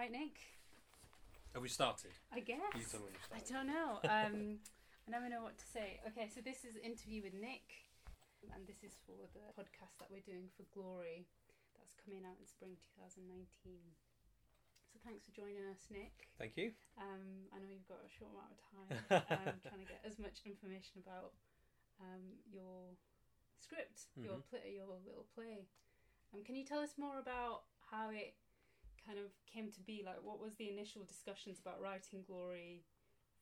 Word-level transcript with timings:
right, 0.00 0.16
Nick? 0.16 0.40
Have 1.52 1.60
we 1.60 1.68
started? 1.68 2.16
I 2.32 2.40
guess. 2.40 2.72
You 2.72 2.88
tell 2.88 3.04
me 3.04 3.12
I 3.36 3.44
don't 3.44 3.68
know. 3.68 4.00
Um, 4.08 4.56
I 5.04 5.12
never 5.12 5.28
know 5.28 5.44
what 5.44 5.60
to 5.60 5.66
say. 5.68 6.00
Okay, 6.08 6.24
so 6.32 6.40
this 6.40 6.64
is 6.64 6.80
interview 6.80 7.20
with 7.20 7.36
Nick, 7.36 7.84
and 8.48 8.64
this 8.64 8.80
is 8.80 8.96
for 9.04 9.28
the 9.36 9.44
podcast 9.52 10.00
that 10.00 10.08
we're 10.08 10.24
doing 10.24 10.48
for 10.56 10.64
Glory, 10.72 11.28
that's 11.76 11.92
coming 12.00 12.24
out 12.24 12.40
in 12.40 12.48
spring 12.48 12.80
2019. 12.96 13.44
So 14.88 14.96
thanks 15.04 15.20
for 15.28 15.36
joining 15.36 15.68
us, 15.68 15.84
Nick. 15.92 16.32
Thank 16.40 16.56
you. 16.56 16.72
Um, 16.96 17.52
I 17.52 17.60
know 17.60 17.68
you've 17.68 17.84
got 17.84 18.00
a 18.00 18.08
short 18.08 18.32
amount 18.32 18.56
of 18.56 18.60
time. 18.72 18.88
um, 19.36 19.60
trying 19.60 19.84
to 19.84 19.90
get 19.90 20.00
as 20.08 20.16
much 20.16 20.40
information 20.48 21.04
about 21.04 21.36
um, 22.00 22.40
your 22.48 22.96
script, 23.60 24.08
your 24.16 24.40
Mhm. 24.40 24.48
play, 24.48 24.80
your 24.80 24.96
little 25.04 25.28
play. 25.36 25.68
Um, 26.32 26.40
can 26.40 26.56
you 26.56 26.64
tell 26.64 26.80
us 26.80 26.96
more 26.96 27.20
about 27.20 27.68
how 27.92 28.08
it 28.08 28.39
kind 29.10 29.18
of 29.18 29.32
came 29.52 29.70
to 29.72 29.80
be? 29.80 30.02
Like, 30.06 30.22
what 30.22 30.40
was 30.40 30.54
the 30.54 30.70
initial 30.70 31.02
discussions 31.02 31.58
about 31.58 31.82
writing 31.82 32.22
Glory 32.26 32.84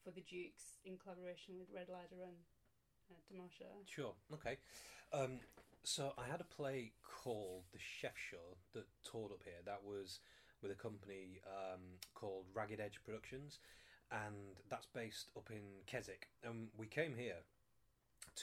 for 0.02 0.10
the 0.10 0.22
Dukes 0.22 0.80
in 0.84 0.96
collaboration 0.96 1.54
with 1.58 1.68
Red 1.74 1.88
Ladder 1.92 2.24
and 2.24 2.36
uh? 3.60 3.84
Sure. 3.84 4.14
Okay. 4.32 4.56
Um, 5.12 5.40
so 5.84 6.12
I 6.18 6.30
had 6.30 6.40
a 6.40 6.44
play 6.44 6.92
called 7.02 7.64
The 7.72 7.78
Chef 7.78 8.16
Show 8.16 8.56
that 8.74 8.84
toured 9.04 9.32
up 9.32 9.42
here. 9.44 9.60
That 9.64 9.80
was 9.84 10.20
with 10.62 10.72
a 10.72 10.74
company 10.74 11.40
um, 11.46 11.80
called 12.14 12.44
Ragged 12.54 12.80
Edge 12.80 13.00
Productions, 13.04 13.58
and 14.10 14.56
that's 14.70 14.86
based 14.86 15.30
up 15.36 15.50
in 15.50 15.84
Keswick. 15.86 16.28
And 16.44 16.68
we 16.76 16.86
came 16.86 17.14
here 17.16 17.44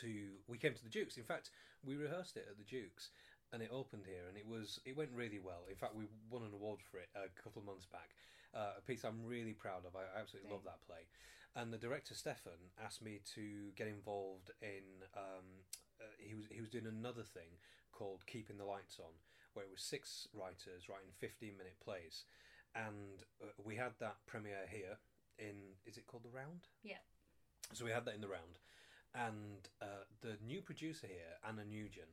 to 0.02 0.10
we 0.48 0.58
came 0.58 0.74
to 0.74 0.84
the 0.84 0.90
Dukes. 0.90 1.18
In 1.18 1.24
fact, 1.24 1.52
we 1.84 1.96
rehearsed 1.96 2.38
it 2.38 2.48
at 2.50 2.58
the 2.58 2.64
Dukes, 2.64 3.10
and 3.56 3.64
it 3.64 3.72
opened 3.72 4.04
here, 4.04 4.28
and 4.28 4.36
it 4.36 4.44
was 4.44 4.84
it 4.84 5.00
went 5.00 5.16
really 5.16 5.40
well. 5.40 5.64
In 5.72 5.80
fact, 5.80 5.96
we 5.96 6.12
won 6.30 6.44
an 6.44 6.52
award 6.52 6.84
for 6.84 7.00
it 7.00 7.08
a 7.16 7.32
couple 7.40 7.64
of 7.64 7.66
months 7.66 7.88
back. 7.88 8.12
Uh, 8.52 8.76
a 8.78 8.84
piece 8.84 9.08
I'm 9.08 9.24
really 9.24 9.56
proud 9.56 9.88
of. 9.88 9.96
I 9.96 10.04
absolutely 10.20 10.52
love 10.52 10.68
that 10.68 10.84
play. 10.84 11.08
And 11.56 11.72
the 11.72 11.80
director 11.80 12.14
Stefan 12.14 12.76
asked 12.84 13.02
me 13.02 13.24
to 13.40 13.72
get 13.80 13.88
involved 13.88 14.52
in. 14.62 15.08
Um, 15.16 15.64
uh, 16.04 16.12
he 16.20 16.36
was 16.36 16.52
he 16.52 16.60
was 16.60 16.70
doing 16.70 16.86
another 16.86 17.24
thing 17.24 17.56
called 17.96 18.28
Keeping 18.28 18.60
the 18.60 18.68
Lights 18.68 19.00
On, 19.00 19.16
where 19.56 19.64
it 19.64 19.72
was 19.72 19.82
six 19.82 20.28
writers 20.36 20.92
writing 20.92 21.16
15 21.16 21.56
minute 21.56 21.80
plays, 21.80 22.28
and 22.76 23.24
uh, 23.40 23.56
we 23.64 23.80
had 23.80 23.96
that 24.04 24.20
premiere 24.28 24.68
here 24.68 25.00
in 25.40 25.80
is 25.88 25.96
it 25.96 26.08
called 26.08 26.28
the 26.28 26.36
Round? 26.36 26.68
Yeah. 26.84 27.00
So 27.72 27.86
we 27.86 27.92
had 27.92 28.04
that 28.04 28.16
in 28.16 28.22
the 28.22 28.28
Round, 28.28 28.60
and 29.16 29.64
uh, 29.82 30.04
the 30.20 30.36
new 30.46 30.62
producer 30.62 31.08
here, 31.08 31.40
Anna 31.48 31.64
Nugent, 31.64 32.12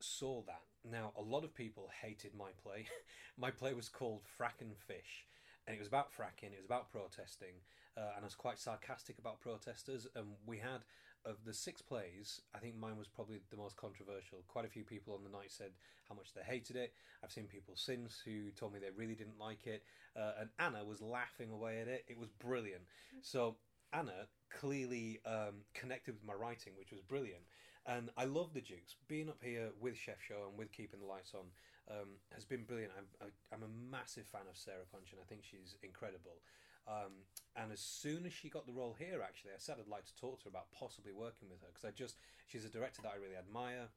saw 0.00 0.42
that. 0.46 0.62
Now 0.88 1.12
a 1.16 1.22
lot 1.22 1.44
of 1.44 1.54
people 1.54 1.88
hated 2.02 2.32
my 2.34 2.50
play. 2.62 2.86
my 3.38 3.50
play 3.50 3.74
was 3.74 3.88
called 3.88 4.22
Frack 4.38 4.60
and 4.60 4.76
Fish. 4.76 5.26
And 5.66 5.74
it 5.74 5.80
was 5.80 5.88
about 5.88 6.12
fracking, 6.12 6.52
it 6.52 6.58
was 6.58 6.66
about 6.66 6.92
protesting, 6.92 7.54
uh, 7.96 8.14
and 8.14 8.22
I 8.22 8.24
was 8.24 8.36
quite 8.36 8.58
sarcastic 8.58 9.18
about 9.18 9.40
protesters. 9.40 10.06
And 10.14 10.26
we 10.46 10.58
had, 10.58 10.84
of 11.24 11.38
the 11.44 11.52
six 11.52 11.82
plays, 11.82 12.40
I 12.54 12.58
think 12.58 12.76
mine 12.76 12.96
was 12.96 13.08
probably 13.08 13.40
the 13.50 13.56
most 13.56 13.76
controversial. 13.76 14.44
Quite 14.46 14.64
a 14.64 14.68
few 14.68 14.84
people 14.84 15.14
on 15.14 15.24
the 15.24 15.36
night 15.36 15.50
said 15.50 15.72
how 16.08 16.14
much 16.14 16.32
they 16.34 16.42
hated 16.42 16.76
it. 16.76 16.92
I've 17.24 17.32
seen 17.32 17.46
people 17.46 17.74
since 17.74 18.20
who 18.24 18.50
told 18.52 18.74
me 18.74 18.78
they 18.78 18.90
really 18.94 19.16
didn't 19.16 19.40
like 19.40 19.66
it. 19.66 19.82
Uh, 20.16 20.32
and 20.40 20.50
Anna 20.60 20.84
was 20.84 21.02
laughing 21.02 21.50
away 21.50 21.80
at 21.80 21.88
it. 21.88 22.04
It 22.06 22.16
was 22.16 22.30
brilliant. 22.30 22.82
So 23.22 23.56
Anna 23.92 24.28
clearly 24.50 25.18
um, 25.26 25.64
connected 25.74 26.14
with 26.14 26.24
my 26.24 26.34
writing, 26.34 26.74
which 26.78 26.92
was 26.92 27.00
brilliant. 27.00 27.42
And 27.86 28.10
I 28.16 28.24
love 28.24 28.52
the 28.52 28.60
Dukes. 28.60 28.98
Being 29.06 29.28
up 29.28 29.38
here 29.42 29.70
with 29.80 29.96
Chef 29.96 30.18
Show 30.18 30.50
and 30.50 30.58
with 30.58 30.72
Keeping 30.72 30.98
the 30.98 31.06
Lights 31.06 31.32
On 31.34 31.46
um, 31.86 32.18
has 32.34 32.44
been 32.44 32.64
brilliant. 32.64 32.90
I'm, 32.98 33.06
I, 33.22 33.54
I'm 33.54 33.62
a 33.62 33.70
massive 33.70 34.26
fan 34.26 34.50
of 34.50 34.58
Sarah 34.58 34.90
Punshon, 34.90 35.14
and 35.14 35.22
I 35.22 35.28
think 35.28 35.46
she's 35.46 35.78
incredible. 35.86 36.42
Um, 36.90 37.22
and 37.54 37.70
as 37.70 37.78
soon 37.78 38.26
as 38.26 38.32
she 38.32 38.48
got 38.48 38.66
the 38.66 38.74
role 38.74 38.94
here, 38.98 39.22
actually, 39.22 39.54
I 39.54 39.62
said 39.62 39.76
I'd 39.78 39.90
like 39.90 40.06
to 40.06 40.16
talk 40.18 40.42
to 40.42 40.44
her 40.46 40.50
about 40.50 40.70
possibly 40.74 41.12
working 41.12 41.46
with 41.50 41.62
her 41.62 41.70
because 41.70 41.86
I 41.86 41.90
just 41.94 42.18
she's 42.46 42.64
a 42.64 42.70
director 42.70 43.02
that 43.02 43.14
I 43.14 43.22
really 43.22 43.38
admire, 43.38 43.90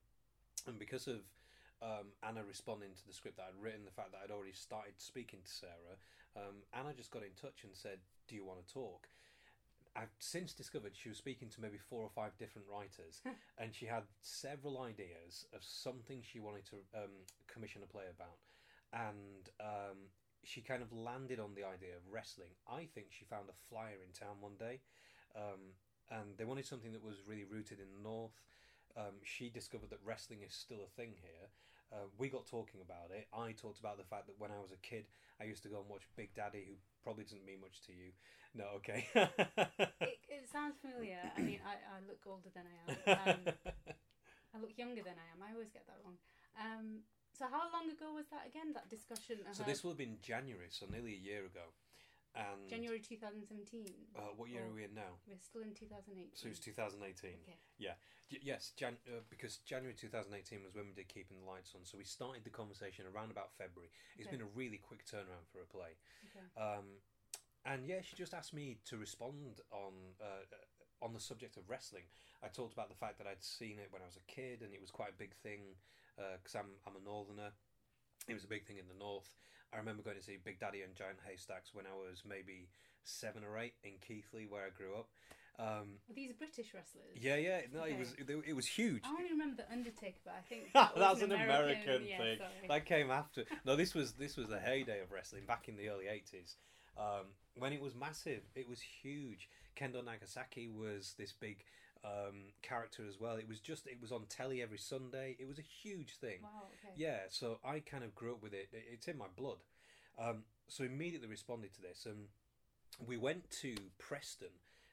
and 0.66 0.78
because 0.78 1.06
of 1.06 1.22
um, 1.82 2.14
Anna 2.22 2.42
responding 2.46 2.90
to 2.94 3.06
the 3.06 3.14
script 3.14 3.38
that 3.38 3.50
I'd 3.50 3.62
written, 3.62 3.86
the 3.86 3.94
fact 3.94 4.12
that 4.14 4.22
I'd 4.26 4.34
already 4.34 4.58
started 4.58 4.98
speaking 4.98 5.40
to 5.46 5.50
Sarah, 5.50 5.98
um, 6.36 6.66
Anna 6.74 6.94
just 6.98 7.12
got 7.12 7.22
in 7.22 7.34
touch 7.38 7.62
and 7.62 7.74
said, 7.74 8.02
"Do 8.28 8.34
you 8.34 8.46
want 8.46 8.66
to 8.66 8.74
talk?" 8.74 9.10
I've 10.00 10.16
since 10.20 10.54
discovered 10.54 10.94
she 10.96 11.10
was 11.10 11.18
speaking 11.18 11.50
to 11.50 11.62
maybe 11.62 11.78
four 11.78 12.04
or 12.04 12.10
five 12.10 12.38
different 12.38 12.68
writers, 12.72 13.22
and 13.58 13.76
she 13.76 13.86
had 13.86 14.04
several 14.22 14.82
ideas 14.82 15.46
of 15.54 15.62
something 15.62 16.22
she 16.24 16.40
wanted 16.40 16.66
to 16.68 16.76
um, 16.96 17.12
commission 17.52 17.82
a 17.84 17.88
play 17.88 18.06
about, 18.08 18.40
and 18.94 19.52
um, 19.60 19.98
she 20.44 20.62
kind 20.62 20.82
of 20.82 20.94
landed 20.94 21.40
on 21.40 21.54
the 21.54 21.68
idea 21.68 21.98
of 21.98 22.08
wrestling. 22.10 22.50
I 22.66 22.88
think 22.96 23.08
she 23.10 23.26
found 23.26 23.50
a 23.50 23.60
flyer 23.70 24.00
in 24.06 24.14
town 24.14 24.38
one 24.40 24.56
day, 24.58 24.80
um, 25.36 25.76
and 26.10 26.38
they 26.38 26.46
wanted 26.46 26.66
something 26.66 26.94
that 26.94 27.04
was 27.04 27.18
really 27.28 27.44
rooted 27.44 27.80
in 27.80 27.92
the 27.92 28.02
north. 28.02 28.40
Um, 28.96 29.20
she 29.24 29.50
discovered 29.50 29.90
that 29.90 30.00
wrestling 30.06 30.40
is 30.48 30.54
still 30.54 30.80
a 30.82 30.96
thing 30.96 31.14
here. 31.22 31.50
Uh, 31.92 32.06
we 32.18 32.30
got 32.30 32.46
talking 32.46 32.82
about 32.86 33.10
it. 33.10 33.28
I 33.34 33.52
talked 33.54 33.80
about 33.80 33.98
the 33.98 34.06
fact 34.06 34.28
that 34.28 34.38
when 34.38 34.52
I 34.52 34.62
was 34.62 34.72
a 34.72 34.82
kid, 34.86 35.06
I 35.42 35.46
used 35.46 35.64
to 35.64 35.70
go 35.70 35.82
and 35.82 35.90
watch 35.90 36.06
Big 36.16 36.34
Daddy, 36.36 36.66
who 36.70 36.76
probably 37.04 37.24
doesn't 37.24 37.46
mean 37.46 37.62
much 37.62 37.82
to 37.90 37.94
you. 37.94 38.14
No, 38.54 38.78
okay. 38.78 39.08
It, 40.02 40.18
it 40.30 40.50
sounds 40.52 40.78
familiar. 40.82 41.20
I 41.38 41.42
mean, 41.42 41.60
I, 41.66 41.78
I 41.78 41.98
look 42.08 42.22
older 42.26 42.50
than 42.54 42.66
I 42.66 42.76
am. 42.86 42.98
Um, 44.50 44.56
I 44.56 44.58
look 44.58 44.74
younger 44.78 45.04
than 45.04 45.14
I 45.14 45.28
am. 45.34 45.46
I 45.46 45.54
always 45.54 45.70
get 45.70 45.86
that 45.86 45.98
wrong. 46.04 46.18
Um, 46.58 47.06
so 47.38 47.46
how 47.46 47.70
long 47.70 47.86
ago 47.90 48.14
was 48.14 48.26
that 48.34 48.50
again? 48.50 48.74
That 48.74 48.90
discussion. 48.90 49.46
so 49.54 49.64
this 49.64 49.84
will 49.84 49.92
have 49.92 49.98
been 50.02 50.18
January, 50.22 50.70
so 50.70 50.88
nearly 50.90 51.14
a 51.14 51.22
year 51.22 51.46
ago. 51.46 51.70
And 52.36 52.70
January 52.70 53.00
2017. 53.00 53.94
Uh, 54.16 54.22
what 54.38 54.50
year 54.50 54.64
Or- 54.64 54.68
are 54.70 54.74
we 54.74 54.84
in 54.84 54.94
now? 54.94 55.18
We're 55.28 55.40
still 55.40 55.62
in 55.62 55.74
2018. 55.74 56.36
So 56.36 56.48
it's 56.48 56.60
2018. 56.60 57.40
Okay. 57.42 57.58
Yeah. 57.78 57.96
J- 58.30 58.40
yes, 58.44 58.72
Jan- 58.78 59.00
uh, 59.08 59.22
because 59.30 59.58
January 59.66 59.96
2018 59.96 60.64
was 60.64 60.76
when 60.76 60.88
we 60.88 60.94
did 60.94 61.10
Keeping 61.10 61.40
the 61.40 61.46
Lights 61.46 61.74
On. 61.74 61.84
So 61.86 61.98
we 61.98 62.04
started 62.04 62.44
the 62.44 62.52
conversation 62.52 63.06
around 63.08 63.32
about 63.32 63.52
February. 63.54 63.90
It's 64.18 64.28
Okay. 64.28 64.38
been 64.38 64.46
a 64.46 64.50
really 64.50 64.78
quick 64.78 65.06
turnaround 65.06 65.48
for 65.52 65.62
a 65.62 65.66
play. 65.66 65.98
Okay. 66.26 66.46
Um, 66.62 67.02
and 67.66 67.88
yeah, 67.88 68.02
she 68.02 68.16
just 68.16 68.34
asked 68.34 68.54
me 68.54 68.76
to 68.86 68.98
respond 68.98 69.62
on 69.72 70.16
uh, 70.22 70.46
on 71.02 71.14
the 71.14 71.20
subject 71.20 71.56
of 71.58 71.68
wrestling. 71.70 72.04
I 72.44 72.50
talked 72.50 72.74
about 72.74 72.90
the 72.90 72.96
fact 72.96 73.18
that 73.20 73.26
I'd 73.28 73.44
seen 73.44 73.80
it 73.80 73.90
when 73.92 74.02
I 74.02 74.06
was 74.06 74.18
a 74.18 74.22
kid, 74.32 74.62
and 74.62 74.74
it 74.74 74.82
was 74.82 74.92
quite 74.92 75.10
a 75.10 75.14
big 75.18 75.34
thing 75.34 75.76
because 76.16 76.56
I'm 76.56 76.80
I'm 76.86 76.96
a 76.96 77.00
northerner. 77.00 77.54
It 78.28 78.34
was 78.34 78.44
a 78.44 78.48
big 78.48 78.66
thing 78.66 78.78
in 78.78 78.88
the 78.88 78.94
north. 78.94 79.34
I 79.74 79.78
remember 79.78 80.02
going 80.04 80.18
to 80.18 80.24
see 80.24 80.38
Big 80.44 80.60
Daddy 80.60 80.82
and 80.82 80.96
Giant 80.96 81.20
Haystacks 81.28 81.74
when 81.74 81.86
I 81.86 81.96
was 81.96 82.24
maybe 82.28 82.70
seven 83.04 83.44
or 83.44 83.58
eight 83.58 83.74
in 83.84 83.94
Keighley, 84.06 84.46
where 84.48 84.66
I 84.66 84.70
grew 84.76 84.96
up. 84.96 85.08
Um, 85.60 86.00
Are 86.10 86.16
these 86.16 86.32
British 86.32 86.74
wrestlers? 86.74 87.18
yeah, 87.20 87.36
yeah, 87.36 87.62
no, 87.74 87.82
Okay. 87.82 87.92
it 87.92 88.00
was 88.00 88.14
it, 88.18 88.30
it 88.48 88.54
was 88.56 88.66
huge. 88.66 89.02
I 89.06 89.10
only 89.10 89.30
remember 89.32 89.58
the 89.62 89.70
Undertaker, 89.72 90.18
but 90.24 90.34
I 90.38 90.42
think 90.48 90.72
That's 90.74 90.94
that 90.98 91.12
was 91.14 91.22
an 91.22 91.34
American, 91.34 92.06
yeah, 92.08 92.18
thing. 92.18 92.38
sorry. 92.38 92.68
That 92.70 92.86
came 92.86 93.12
after. 93.12 93.44
No, 93.66 93.76
this 93.76 93.94
was 93.94 94.14
this 94.14 94.38
was 94.38 94.48
the 94.48 94.60
heyday 94.60 95.02
of 95.02 95.12
wrestling 95.12 95.44
back 95.46 95.68
in 95.68 95.76
the 95.76 95.90
early 95.90 96.08
eighties, 96.08 96.56
um, 96.98 97.26
when 97.58 97.74
it 97.74 97.82
was 97.82 97.94
massive. 97.94 98.44
It 98.56 98.70
was 98.70 98.80
huge. 98.80 99.50
Kendo 99.76 100.04
Nagasaki 100.04 100.70
was 100.70 101.14
this 101.18 101.34
big 101.34 101.66
um, 102.04 102.54
character 102.62 103.04
as 103.08 103.20
well. 103.20 103.36
It 103.36 103.48
was 103.48 103.60
just 103.60 103.88
it 103.88 104.00
was 104.02 104.12
on 104.12 104.26
telly 104.30 104.62
every 104.62 104.78
Sunday. 104.78 105.36
It 105.40 105.48
was 105.48 105.60
a 105.60 105.64
huge 105.84 106.18
thing. 106.18 106.40
Wow. 106.44 106.68
Okay. 106.68 106.94
Yeah, 106.96 107.20
so 107.30 107.60
I 107.64 107.80
kind 107.80 108.04
of 108.04 108.16
grew 108.16 108.34
up 108.34 108.42
with 108.44 108.54
it. 108.54 108.70
It- 108.72 108.86
It's 108.94 109.08
in 109.08 109.18
my 109.18 109.28
blood. 109.36 109.60
Um, 110.18 110.44
so 110.68 110.84
immediately 110.84 111.28
responded 111.28 111.74
to 111.76 111.82
this, 111.82 112.06
and 112.06 112.28
we 113.06 113.18
went 113.18 113.50
to 113.62 113.76
Preston 113.98 114.50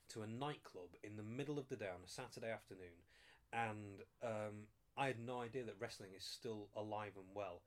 to 0.08 0.22
a 0.22 0.26
nightclub 0.26 0.90
in 1.02 1.16
the 1.16 1.22
middle 1.22 1.58
of 1.58 1.68
the 1.68 1.76
day 1.76 1.88
on 1.88 2.02
a 2.04 2.08
Saturday 2.08 2.50
afternoon, 2.50 2.94
and 3.52 4.02
um, 4.22 4.68
I 4.96 5.06
had 5.08 5.18
no 5.18 5.40
idea 5.40 5.64
that 5.64 5.74
wrestling 5.80 6.10
is 6.16 6.24
still 6.24 6.68
alive 6.76 7.12
and 7.16 7.26
well 7.34 7.62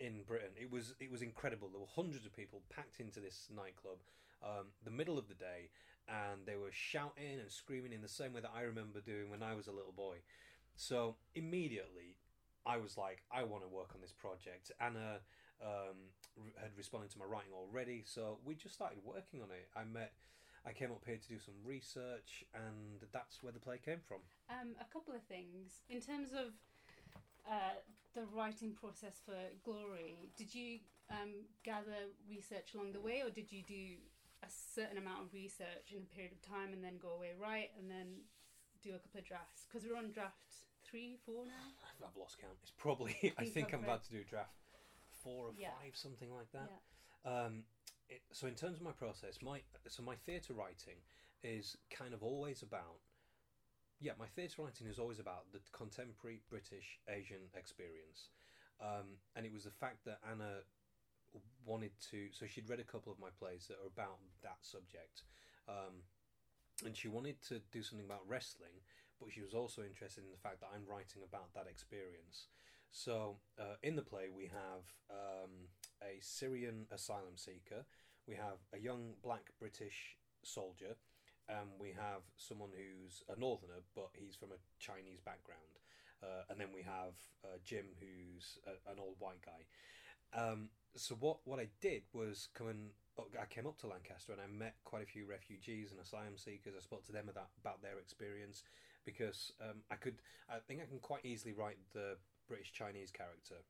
in 0.00 0.22
Britain. 0.24 0.50
It 0.60 0.70
was 0.70 0.94
it 1.00 1.10
was 1.10 1.22
incredible. 1.22 1.68
There 1.68 1.80
were 1.80 1.86
hundreds 1.94 2.26
of 2.26 2.32
people 2.34 2.62
packed 2.70 3.00
into 3.00 3.20
this 3.20 3.48
nightclub, 3.54 3.98
um, 4.42 4.66
the 4.84 4.90
middle 4.90 5.16
of 5.18 5.28
the 5.28 5.34
day, 5.34 5.70
and 6.08 6.46
they 6.46 6.56
were 6.56 6.70
shouting 6.72 7.40
and 7.40 7.50
screaming 7.50 7.92
in 7.92 8.02
the 8.02 8.08
same 8.08 8.32
way 8.32 8.40
that 8.40 8.52
I 8.54 8.62
remember 8.62 9.00
doing 9.00 9.30
when 9.30 9.42
I 9.42 9.54
was 9.54 9.66
a 9.66 9.72
little 9.72 9.92
boy. 9.92 10.16
So 10.76 11.16
immediately, 11.34 12.16
I 12.64 12.78
was 12.78 12.96
like, 12.98 13.22
I 13.32 13.44
want 13.44 13.62
to 13.62 13.68
work 13.68 13.90
on 13.94 14.00
this 14.00 14.12
project. 14.12 14.70
Anna 14.80 15.20
um, 15.62 16.10
had 16.60 16.70
responded 16.76 17.10
to 17.12 17.18
my 17.18 17.24
writing 17.24 17.52
already, 17.54 18.02
so 18.04 18.38
we 18.44 18.54
just 18.54 18.74
started 18.74 18.98
working 19.04 19.40
on 19.40 19.48
it. 19.50 19.68
I 19.76 19.84
met, 19.84 20.12
I 20.66 20.72
came 20.72 20.90
up 20.90 21.02
here 21.06 21.16
to 21.16 21.28
do 21.28 21.38
some 21.38 21.54
research, 21.64 22.44
and 22.54 23.02
that's 23.12 23.42
where 23.42 23.52
the 23.52 23.60
play 23.60 23.78
came 23.82 24.00
from. 24.06 24.18
Um, 24.50 24.74
a 24.80 24.92
couple 24.92 25.14
of 25.14 25.22
things 25.22 25.82
in 25.88 26.00
terms 26.00 26.30
of 26.32 26.52
uh, 27.48 27.78
the 28.14 28.24
writing 28.34 28.72
process 28.72 29.20
for 29.24 29.38
Glory. 29.64 30.30
Did 30.36 30.54
you 30.54 30.78
um, 31.10 31.46
gather 31.64 32.10
research 32.28 32.74
along 32.74 32.92
the 32.92 33.00
way, 33.00 33.22
or 33.24 33.30
did 33.30 33.52
you 33.52 33.62
do 33.66 33.96
a 34.42 34.50
certain 34.50 34.98
amount 34.98 35.22
of 35.24 35.32
research 35.32 35.92
in 35.92 36.02
a 36.02 36.10
period 36.14 36.32
of 36.32 36.42
time 36.42 36.72
and 36.72 36.82
then 36.84 36.98
go 37.00 37.16
away 37.16 37.32
write 37.40 37.70
and 37.78 37.90
then 37.90 38.24
do 38.82 38.94
a 38.94 38.98
couple 38.98 39.20
of 39.20 39.26
drafts? 39.26 39.64
Because 39.66 39.86
we're 39.88 39.96
on 39.96 40.10
draft 40.12 40.66
three, 40.84 41.18
four 41.24 41.44
now. 41.46 41.72
I've, 42.04 42.16
lost 42.16 42.38
count. 42.40 42.54
It's 42.62 42.72
probably, 42.76 43.16
I 43.38 43.44
think 43.44 43.72
I'm 43.72 43.84
about 43.84 44.04
to 44.04 44.10
do 44.10 44.22
draft 44.24 44.56
four 45.22 45.48
or 45.48 45.52
Yeah. 45.58 45.70
five, 45.80 45.96
something 45.96 46.32
like 46.32 46.50
that. 46.52 46.70
Yeah. 46.70 46.80
Um, 47.26 47.64
it, 48.08 48.22
so 48.32 48.46
in 48.46 48.54
terms 48.54 48.76
of 48.76 48.82
my 48.82 48.92
process, 48.92 49.38
my 49.42 49.62
so 49.88 50.02
my 50.02 50.14
theatre 50.14 50.54
writing 50.54 51.02
is 51.42 51.76
kind 51.90 52.14
of 52.14 52.22
always 52.22 52.62
about. 52.62 53.02
Yeah, 53.98 54.12
my 54.18 54.26
theatre 54.26 54.62
writing 54.62 54.86
is 54.86 54.98
always 54.98 55.18
about 55.18 55.50
the 55.52 55.58
contemporary 55.72 56.42
British 56.50 57.00
Asian 57.08 57.48
experience, 57.56 58.28
um, 58.80 59.18
and 59.34 59.46
it 59.46 59.52
was 59.52 59.64
the 59.64 59.70
fact 59.70 60.04
that 60.04 60.20
Anna 60.30 60.60
wanted 61.64 61.92
to. 62.10 62.28
So 62.32 62.46
she'd 62.46 62.68
read 62.68 62.80
a 62.80 62.84
couple 62.84 63.12
of 63.12 63.18
my 63.18 63.28
plays 63.38 63.66
that 63.68 63.78
are 63.82 63.90
about 63.92 64.18
that 64.42 64.58
subject, 64.62 65.22
um, 65.68 66.02
and 66.84 66.96
she 66.96 67.08
wanted 67.08 67.42
to 67.48 67.60
do 67.72 67.82
something 67.82 68.06
about 68.06 68.28
wrestling, 68.28 68.84
but 69.20 69.32
she 69.32 69.42
was 69.42 69.54
also 69.54 69.82
interested 69.82 70.24
in 70.24 70.30
the 70.30 70.42
fact 70.42 70.60
that 70.60 70.70
I'm 70.74 70.84
writing 70.88 71.22
about 71.24 71.54
that 71.54 71.66
experience. 71.70 72.48
So 72.90 73.36
uh, 73.58 73.76
in 73.82 73.96
the 73.96 74.02
play, 74.02 74.28
we 74.34 74.44
have 74.44 74.84
um, 75.10 75.68
a 76.02 76.18
Syrian 76.20 76.86
asylum 76.90 77.36
seeker, 77.36 77.84
we 78.26 78.34
have 78.34 78.58
a 78.72 78.78
young 78.78 79.14
black 79.22 79.50
British 79.58 80.16
soldier, 80.42 80.96
and 81.48 81.68
we 81.78 81.88
have 81.88 82.22
someone 82.36 82.70
who's 82.74 83.22
a 83.28 83.38
northerner, 83.38 83.82
but 83.94 84.10
he's 84.14 84.34
from 84.34 84.50
a 84.50 84.60
Chinese 84.78 85.20
background. 85.20 85.78
Uh, 86.22 86.42
and 86.50 86.60
then 86.60 86.68
we 86.74 86.82
have 86.82 87.14
uh, 87.44 87.58
Jim, 87.64 87.86
who's 88.00 88.58
a, 88.66 88.90
an 88.90 88.98
old 88.98 89.16
white 89.18 89.42
guy. 89.44 89.62
Um, 90.34 90.70
so 90.94 91.14
what 91.16 91.38
what 91.44 91.58
I 91.58 91.68
did 91.80 92.02
was 92.12 92.48
come 92.54 92.68
and 92.68 92.90
I 93.40 93.46
came 93.48 93.66
up 93.66 93.78
to 93.78 93.86
Lancaster 93.86 94.32
and 94.32 94.40
I 94.40 94.46
met 94.46 94.76
quite 94.84 95.02
a 95.02 95.06
few 95.06 95.24
refugees 95.24 95.90
and 95.90 96.00
asylum 96.00 96.36
seekers. 96.36 96.74
I 96.76 96.82
spoke 96.82 97.04
to 97.06 97.12
them 97.12 97.28
about 97.28 97.50
about 97.60 97.82
their 97.82 97.98
experience 97.98 98.62
because 99.04 99.52
um, 99.60 99.80
I 99.90 99.96
could 99.96 100.20
I 100.48 100.58
think 100.66 100.80
I 100.82 100.86
can 100.86 100.98
quite 100.98 101.24
easily 101.24 101.52
write 101.52 101.78
the 101.92 102.16
British 102.48 102.72
Chinese 102.72 103.10
character 103.10 103.64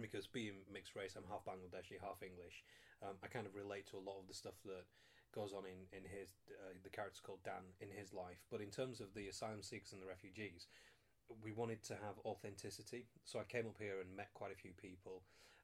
because 0.00 0.26
being 0.26 0.64
mixed 0.72 0.96
race, 0.96 1.14
I'm 1.16 1.28
half 1.28 1.44
Bangladeshi, 1.44 2.00
half 2.00 2.22
English. 2.22 2.64
Um, 3.02 3.16
I 3.22 3.26
kind 3.26 3.46
of 3.46 3.54
relate 3.54 3.86
to 3.90 3.96
a 3.96 4.04
lot 4.06 4.20
of 4.20 4.28
the 4.28 4.34
stuff 4.34 4.56
that 4.64 4.84
goes 5.34 5.52
on 5.52 5.64
in 5.68 5.84
in 5.92 6.04
his 6.08 6.32
uh, 6.48 6.74
the 6.82 6.90
character 6.90 7.20
called 7.22 7.44
Dan 7.44 7.76
in 7.80 7.90
his 7.90 8.12
life. 8.12 8.40
But 8.50 8.60
in 8.60 8.70
terms 8.70 9.00
of 9.00 9.12
the 9.14 9.28
asylum 9.28 9.62
seekers 9.62 9.92
and 9.92 10.00
the 10.00 10.08
refugees, 10.08 10.66
we 11.42 11.52
wanted 11.52 11.82
to 11.84 11.94
have 11.94 12.18
authenticity. 12.24 13.06
So 13.24 13.38
I 13.38 13.44
came 13.44 13.66
up 13.66 13.76
here 13.78 14.00
and 14.00 14.16
met 14.16 14.32
quite 14.34 14.52
a 14.52 14.58
few 14.58 14.72
people. 14.72 15.22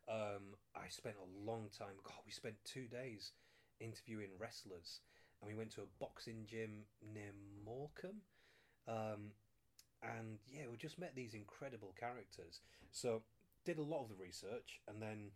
Um, 0.08 0.54
I 0.74 0.88
spent 0.88 1.16
a 1.16 1.50
long 1.50 1.68
time. 1.76 1.96
God, 2.04 2.22
we 2.24 2.32
spent 2.32 2.54
two 2.64 2.86
days 2.86 3.32
interviewing 3.80 4.30
wrestlers, 4.38 5.00
and 5.40 5.50
we 5.50 5.56
went 5.56 5.72
to 5.74 5.82
a 5.82 5.90
boxing 6.00 6.46
gym 6.46 6.84
near 7.12 7.32
Morecambe. 7.64 8.22
Um, 8.86 9.32
and 10.02 10.38
yeah, 10.46 10.64
we 10.70 10.76
just 10.76 10.98
met 10.98 11.14
these 11.16 11.34
incredible 11.34 11.94
characters. 11.98 12.60
So 12.92 13.22
did 13.64 13.78
a 13.78 13.82
lot 13.82 14.02
of 14.02 14.08
the 14.08 14.14
research, 14.14 14.80
and 14.88 15.02
then 15.02 15.30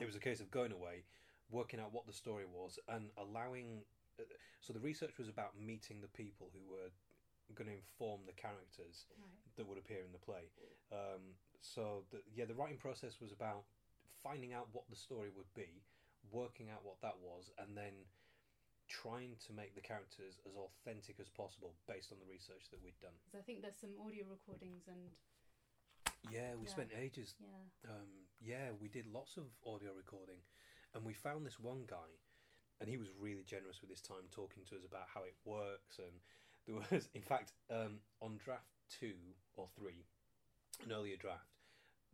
it 0.00 0.06
was 0.06 0.16
a 0.16 0.20
case 0.20 0.40
of 0.40 0.50
going 0.50 0.72
away, 0.72 1.04
working 1.50 1.78
out 1.80 1.92
what 1.92 2.06
the 2.06 2.12
story 2.12 2.44
was, 2.50 2.78
and 2.88 3.10
allowing. 3.18 3.82
Uh, 4.18 4.24
so 4.60 4.72
the 4.72 4.80
research 4.80 5.18
was 5.18 5.28
about 5.28 5.58
meeting 5.60 6.00
the 6.00 6.08
people 6.08 6.48
who 6.52 6.60
were 6.70 6.88
going 7.54 7.68
to 7.68 7.74
inform 7.74 8.20
the 8.26 8.32
characters 8.32 9.06
Right. 9.18 9.28
that 9.56 9.66
would 9.66 9.76
appear 9.78 10.04
in 10.06 10.12
the 10.12 10.18
play. 10.18 10.48
Um, 10.92 11.34
so 11.60 12.04
the, 12.12 12.22
yeah, 12.32 12.44
the 12.44 12.54
writing 12.54 12.78
process 12.78 13.20
was 13.20 13.32
about 13.32 13.64
finding 14.22 14.52
out 14.52 14.68
what 14.72 14.84
the 14.90 14.96
story 14.96 15.28
would 15.36 15.52
be, 15.54 15.82
working 16.30 16.70
out 16.70 16.84
what 16.84 17.00
that 17.02 17.16
was, 17.20 17.50
and 17.58 17.76
then 17.76 17.92
trying 18.88 19.36
to 19.46 19.52
make 19.52 19.74
the 19.74 19.80
characters 19.80 20.38
as 20.46 20.54
authentic 20.56 21.20
as 21.20 21.28
possible 21.28 21.74
based 21.86 22.10
on 22.12 22.18
the 22.18 22.26
research 22.26 22.66
that 22.70 22.82
we'd 22.82 22.98
done. 23.00 23.14
I 23.38 23.42
think 23.42 23.62
there's 23.62 23.78
some 23.80 23.94
audio 24.04 24.26
recordings 24.28 24.88
and 24.88 25.10
Yeah, 26.30 26.54
we 26.56 26.66
Yeah. 26.66 26.72
spent 26.72 26.92
ages 26.92 27.34
yeah. 27.40 27.90
um, 27.90 28.26
yeah, 28.40 28.72
we 28.72 28.88
did 28.88 29.06
lots 29.06 29.36
of 29.36 29.44
audio 29.64 29.92
recording, 29.94 30.42
and 30.94 31.04
we 31.04 31.14
found 31.14 31.46
this 31.46 31.58
one 31.58 31.86
guy, 31.86 32.10
and 32.80 32.88
he 32.88 32.96
was 32.98 33.08
really 33.14 33.42
generous 33.44 33.80
with 33.80 33.90
his 33.90 34.02
time 34.02 34.28
talking 34.30 34.64
to 34.66 34.76
us 34.76 34.84
about 34.84 35.08
how 35.08 35.22
it 35.24 35.36
works. 35.44 35.98
And 35.98 36.20
there 36.66 36.74
was, 36.76 37.08
in 37.14 37.22
fact, 37.22 37.52
um, 37.70 38.00
on 38.20 38.36
draft 38.38 38.68
two 38.88 39.16
or 39.54 39.68
three, 39.76 40.04
an 40.84 40.92
earlier 40.92 41.16
draft, 41.16 41.49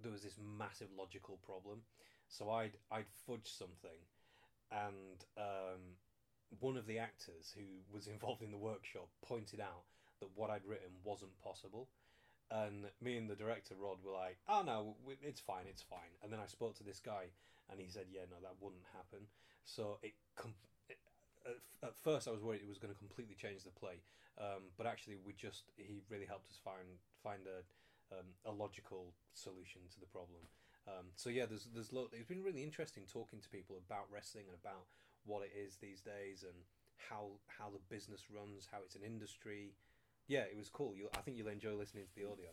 there 0.02 0.12
was 0.12 0.22
this 0.22 0.38
massive 0.38 0.88
logical 0.96 1.38
problem. 1.44 1.80
So 2.28 2.50
I'd 2.50 2.76
I'd 2.90 3.06
fudged 3.28 3.56
something, 3.56 4.00
and 4.70 5.24
um, 5.36 5.96
one 6.60 6.76
of 6.76 6.86
the 6.86 6.98
actors 6.98 7.54
who 7.54 7.64
was 7.94 8.06
involved 8.14 8.42
in 8.42 8.50
the 8.50 8.58
workshop 8.58 9.08
pointed 9.24 9.60
out 9.60 9.84
that 10.20 10.28
what 10.34 10.50
I'd 10.50 10.64
written 10.64 10.90
wasn't 11.04 11.38
possible 11.42 11.88
and 12.50 12.86
me 13.00 13.16
and 13.16 13.28
the 13.28 13.34
director 13.34 13.74
Rod 13.74 13.98
were 14.04 14.12
like, 14.12 14.38
"Oh 14.48 14.62
no, 14.62 14.94
it's 15.22 15.40
fine, 15.40 15.64
it's 15.68 15.82
fine." 15.82 16.14
And 16.22 16.32
then 16.32 16.40
I 16.40 16.46
spoke 16.46 16.76
to 16.78 16.84
this 16.84 17.00
guy, 17.00 17.26
and 17.70 17.80
he 17.80 17.88
said, 17.88 18.06
"Yeah, 18.10 18.22
no, 18.30 18.36
that 18.42 18.54
wouldn't 18.60 18.84
happen." 18.94 19.26
So 19.64 19.98
it, 20.02 20.14
com- 20.36 20.54
it 20.88 20.98
at 21.82 21.96
first 21.96 22.28
I 22.28 22.30
was 22.30 22.42
worried 22.42 22.62
it 22.62 22.68
was 22.68 22.78
going 22.78 22.92
to 22.92 22.98
completely 22.98 23.34
change 23.34 23.64
the 23.64 23.70
play, 23.70 24.02
um, 24.38 24.70
but 24.76 24.86
actually 24.86 25.16
we 25.24 25.32
just 25.32 25.64
he 25.76 26.02
really 26.08 26.26
helped 26.26 26.48
us 26.50 26.58
find 26.62 26.86
find 27.22 27.46
a 27.46 27.62
um, 28.12 28.26
a 28.44 28.52
logical 28.52 29.12
solution 29.34 29.82
to 29.92 30.00
the 30.00 30.06
problem. 30.06 30.42
Um, 30.86 31.10
so 31.16 31.30
yeah, 31.30 31.46
there's 31.46 31.68
there's 31.74 31.92
lo- 31.92 32.10
it's 32.12 32.28
been 32.28 32.42
really 32.42 32.62
interesting 32.62 33.04
talking 33.10 33.40
to 33.40 33.48
people 33.48 33.76
about 33.76 34.06
wrestling 34.12 34.44
and 34.46 34.54
about 34.54 34.86
what 35.24 35.42
it 35.42 35.50
is 35.58 35.76
these 35.76 36.00
days 36.00 36.44
and 36.46 36.54
how 37.10 37.34
how 37.46 37.70
the 37.70 37.82
business 37.90 38.30
runs, 38.30 38.68
how 38.70 38.78
it's 38.84 38.94
an 38.94 39.02
industry. 39.02 39.74
Yeah, 40.28 40.46
it 40.46 40.56
was 40.56 40.68
cool. 40.68 40.94
You, 40.96 41.08
I 41.14 41.22
think 41.22 41.36
you'll 41.36 41.48
enjoy 41.48 41.74
listening 41.74 42.04
to 42.06 42.14
the 42.14 42.26
audio. 42.26 42.50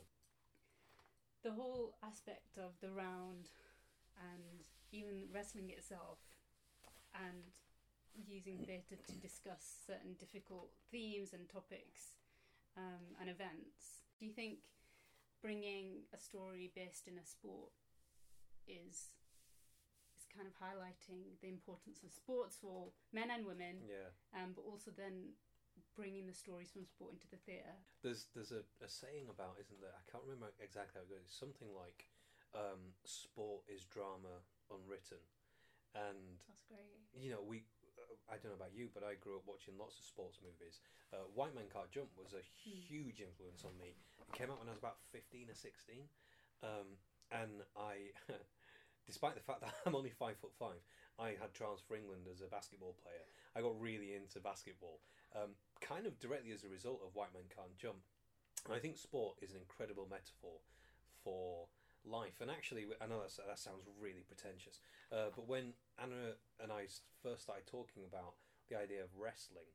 The 1.44 1.52
whole 1.52 1.94
aspect 2.04 2.58
of 2.58 2.72
the 2.82 2.90
round 2.90 3.50
and 4.18 4.64
even 4.92 5.26
wrestling 5.34 5.70
itself 5.70 6.20
and 7.14 7.44
using 8.28 8.58
theatre 8.58 9.02
to 9.08 9.14
discuss 9.18 9.82
certain 9.86 10.14
difficult 10.20 10.70
themes 10.92 11.34
and 11.34 11.50
topics 11.50 12.14
um, 12.78 13.18
and 13.20 13.30
events. 13.30 14.06
Do 14.20 14.26
you 14.26 14.32
think 14.32 14.60
bringing 15.44 16.08
a 16.16 16.18
story 16.18 16.72
based 16.74 17.06
in 17.08 17.20
a 17.20 17.26
sport 17.28 17.70
is 18.66 19.12
is 20.16 20.24
kind 20.32 20.48
of 20.48 20.56
highlighting 20.56 21.36
the 21.44 21.50
importance 21.52 22.00
of 22.02 22.12
sports 22.16 22.56
for 22.56 22.88
men 23.12 23.30
and 23.30 23.46
women, 23.46 23.84
Yeah. 23.84 24.10
um, 24.34 24.54
but 24.56 24.64
also 24.64 24.90
then 24.96 25.36
bringing 25.96 26.26
the 26.26 26.34
stories 26.34 26.72
from 26.72 26.86
sport 26.86 27.12
into 27.14 27.28
the 27.30 27.38
theatre? 27.38 27.76
There's 28.02 28.28
there's 28.34 28.52
a, 28.56 28.64
a 28.82 28.88
saying 28.88 29.28
about 29.30 29.60
isn't 29.60 29.82
there? 29.84 29.94
I 29.94 30.04
can't 30.10 30.24
remember 30.24 30.54
exactly 30.64 30.96
how 30.96 31.04
it 31.06 31.10
goes. 31.12 31.28
It's 31.28 31.36
something 31.38 31.70
like 31.76 32.08
um, 32.56 32.96
sport 33.04 33.68
is 33.68 33.84
drama 33.86 34.42
unwritten, 34.72 35.22
and 35.94 36.40
That's 36.48 36.64
great. 36.72 37.04
you 37.20 37.30
know 37.36 37.44
we. 37.44 37.66
I 38.32 38.42
don't 38.42 38.56
know 38.56 38.60
about 38.60 38.74
you, 38.74 38.90
but 38.90 39.04
I 39.06 39.20
grew 39.20 39.38
up 39.38 39.46
watching 39.46 39.78
lots 39.78 40.00
of 40.00 40.06
sports 40.08 40.40
movies. 40.42 40.82
Uh, 41.14 41.28
White 41.38 41.54
Man 41.54 41.70
Can't 41.70 41.92
Jump 41.92 42.10
was 42.18 42.34
a 42.34 42.42
huge 42.42 43.22
influence 43.22 43.62
on 43.62 43.76
me. 43.78 43.94
It 43.94 44.34
came 44.34 44.50
out 44.50 44.58
when 44.58 44.72
I 44.72 44.74
was 44.74 44.82
about 44.82 44.98
fifteen 45.12 45.52
or 45.52 45.58
sixteen, 45.58 46.10
um, 46.66 46.98
and 47.30 47.62
I, 47.78 48.16
despite 49.10 49.36
the 49.38 49.46
fact 49.46 49.62
that 49.62 49.76
I'm 49.86 49.94
only 49.94 50.10
five 50.10 50.40
foot 50.42 50.56
five, 50.58 50.82
I 51.20 51.38
had 51.38 51.54
trials 51.54 51.84
for 51.86 51.94
England 51.94 52.26
as 52.32 52.42
a 52.42 52.50
basketball 52.50 52.98
player. 53.04 53.26
I 53.54 53.62
got 53.62 53.78
really 53.78 54.18
into 54.18 54.42
basketball, 54.42 54.98
um, 55.38 55.54
kind 55.78 56.10
of 56.10 56.18
directly 56.18 56.52
as 56.56 56.64
a 56.66 56.72
result 56.72 57.06
of 57.06 57.14
White 57.14 57.34
Man 57.36 57.46
Can't 57.54 57.78
Jump. 57.78 58.02
And 58.66 58.74
I 58.74 58.80
think 58.80 58.98
sport 58.98 59.38
is 59.44 59.52
an 59.52 59.60
incredible 59.60 60.08
metaphor 60.10 60.64
for 61.22 61.68
life. 62.06 62.40
And 62.42 62.52
actually, 62.52 62.86
I 63.02 63.08
know 63.08 63.20
that's, 63.22 63.40
that 63.40 63.60
sounds 63.60 63.88
really 64.00 64.24
pretentious, 64.28 64.80
uh, 65.12 65.32
but 65.36 65.48
when 65.48 65.74
Anna 66.00 66.40
and 66.60 66.72
I 66.72 66.88
first 67.22 67.44
started 67.44 67.68
talking 67.68 68.04
about 68.08 68.36
the 68.70 68.80
idea 68.80 69.04
of 69.04 69.12
wrestling, 69.16 69.68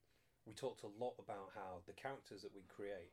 we 0.46 0.54
talked 0.54 0.84
a 0.84 0.92
lot 0.96 1.16
about 1.20 1.52
how 1.52 1.84
the 1.84 1.96
characters 1.96 2.42
that 2.42 2.56
we 2.56 2.64
create 2.68 3.12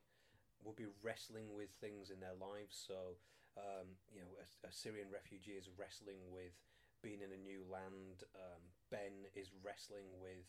will 0.64 0.76
be 0.76 0.88
wrestling 1.04 1.52
with 1.52 1.70
things 1.84 2.10
in 2.10 2.24
their 2.24 2.36
lives. 2.40 2.80
So, 2.80 3.20
um, 3.60 4.00
you 4.08 4.24
know, 4.24 4.32
a, 4.40 4.48
a 4.68 4.72
Syrian 4.72 5.12
refugee 5.12 5.60
is 5.60 5.68
wrestling 5.76 6.24
with 6.32 6.56
being 7.04 7.20
in 7.22 7.36
a 7.36 7.40
new 7.40 7.62
land. 7.68 8.24
Um, 8.34 8.64
ben 8.90 9.28
is 9.36 9.52
wrestling 9.60 10.08
with, 10.18 10.48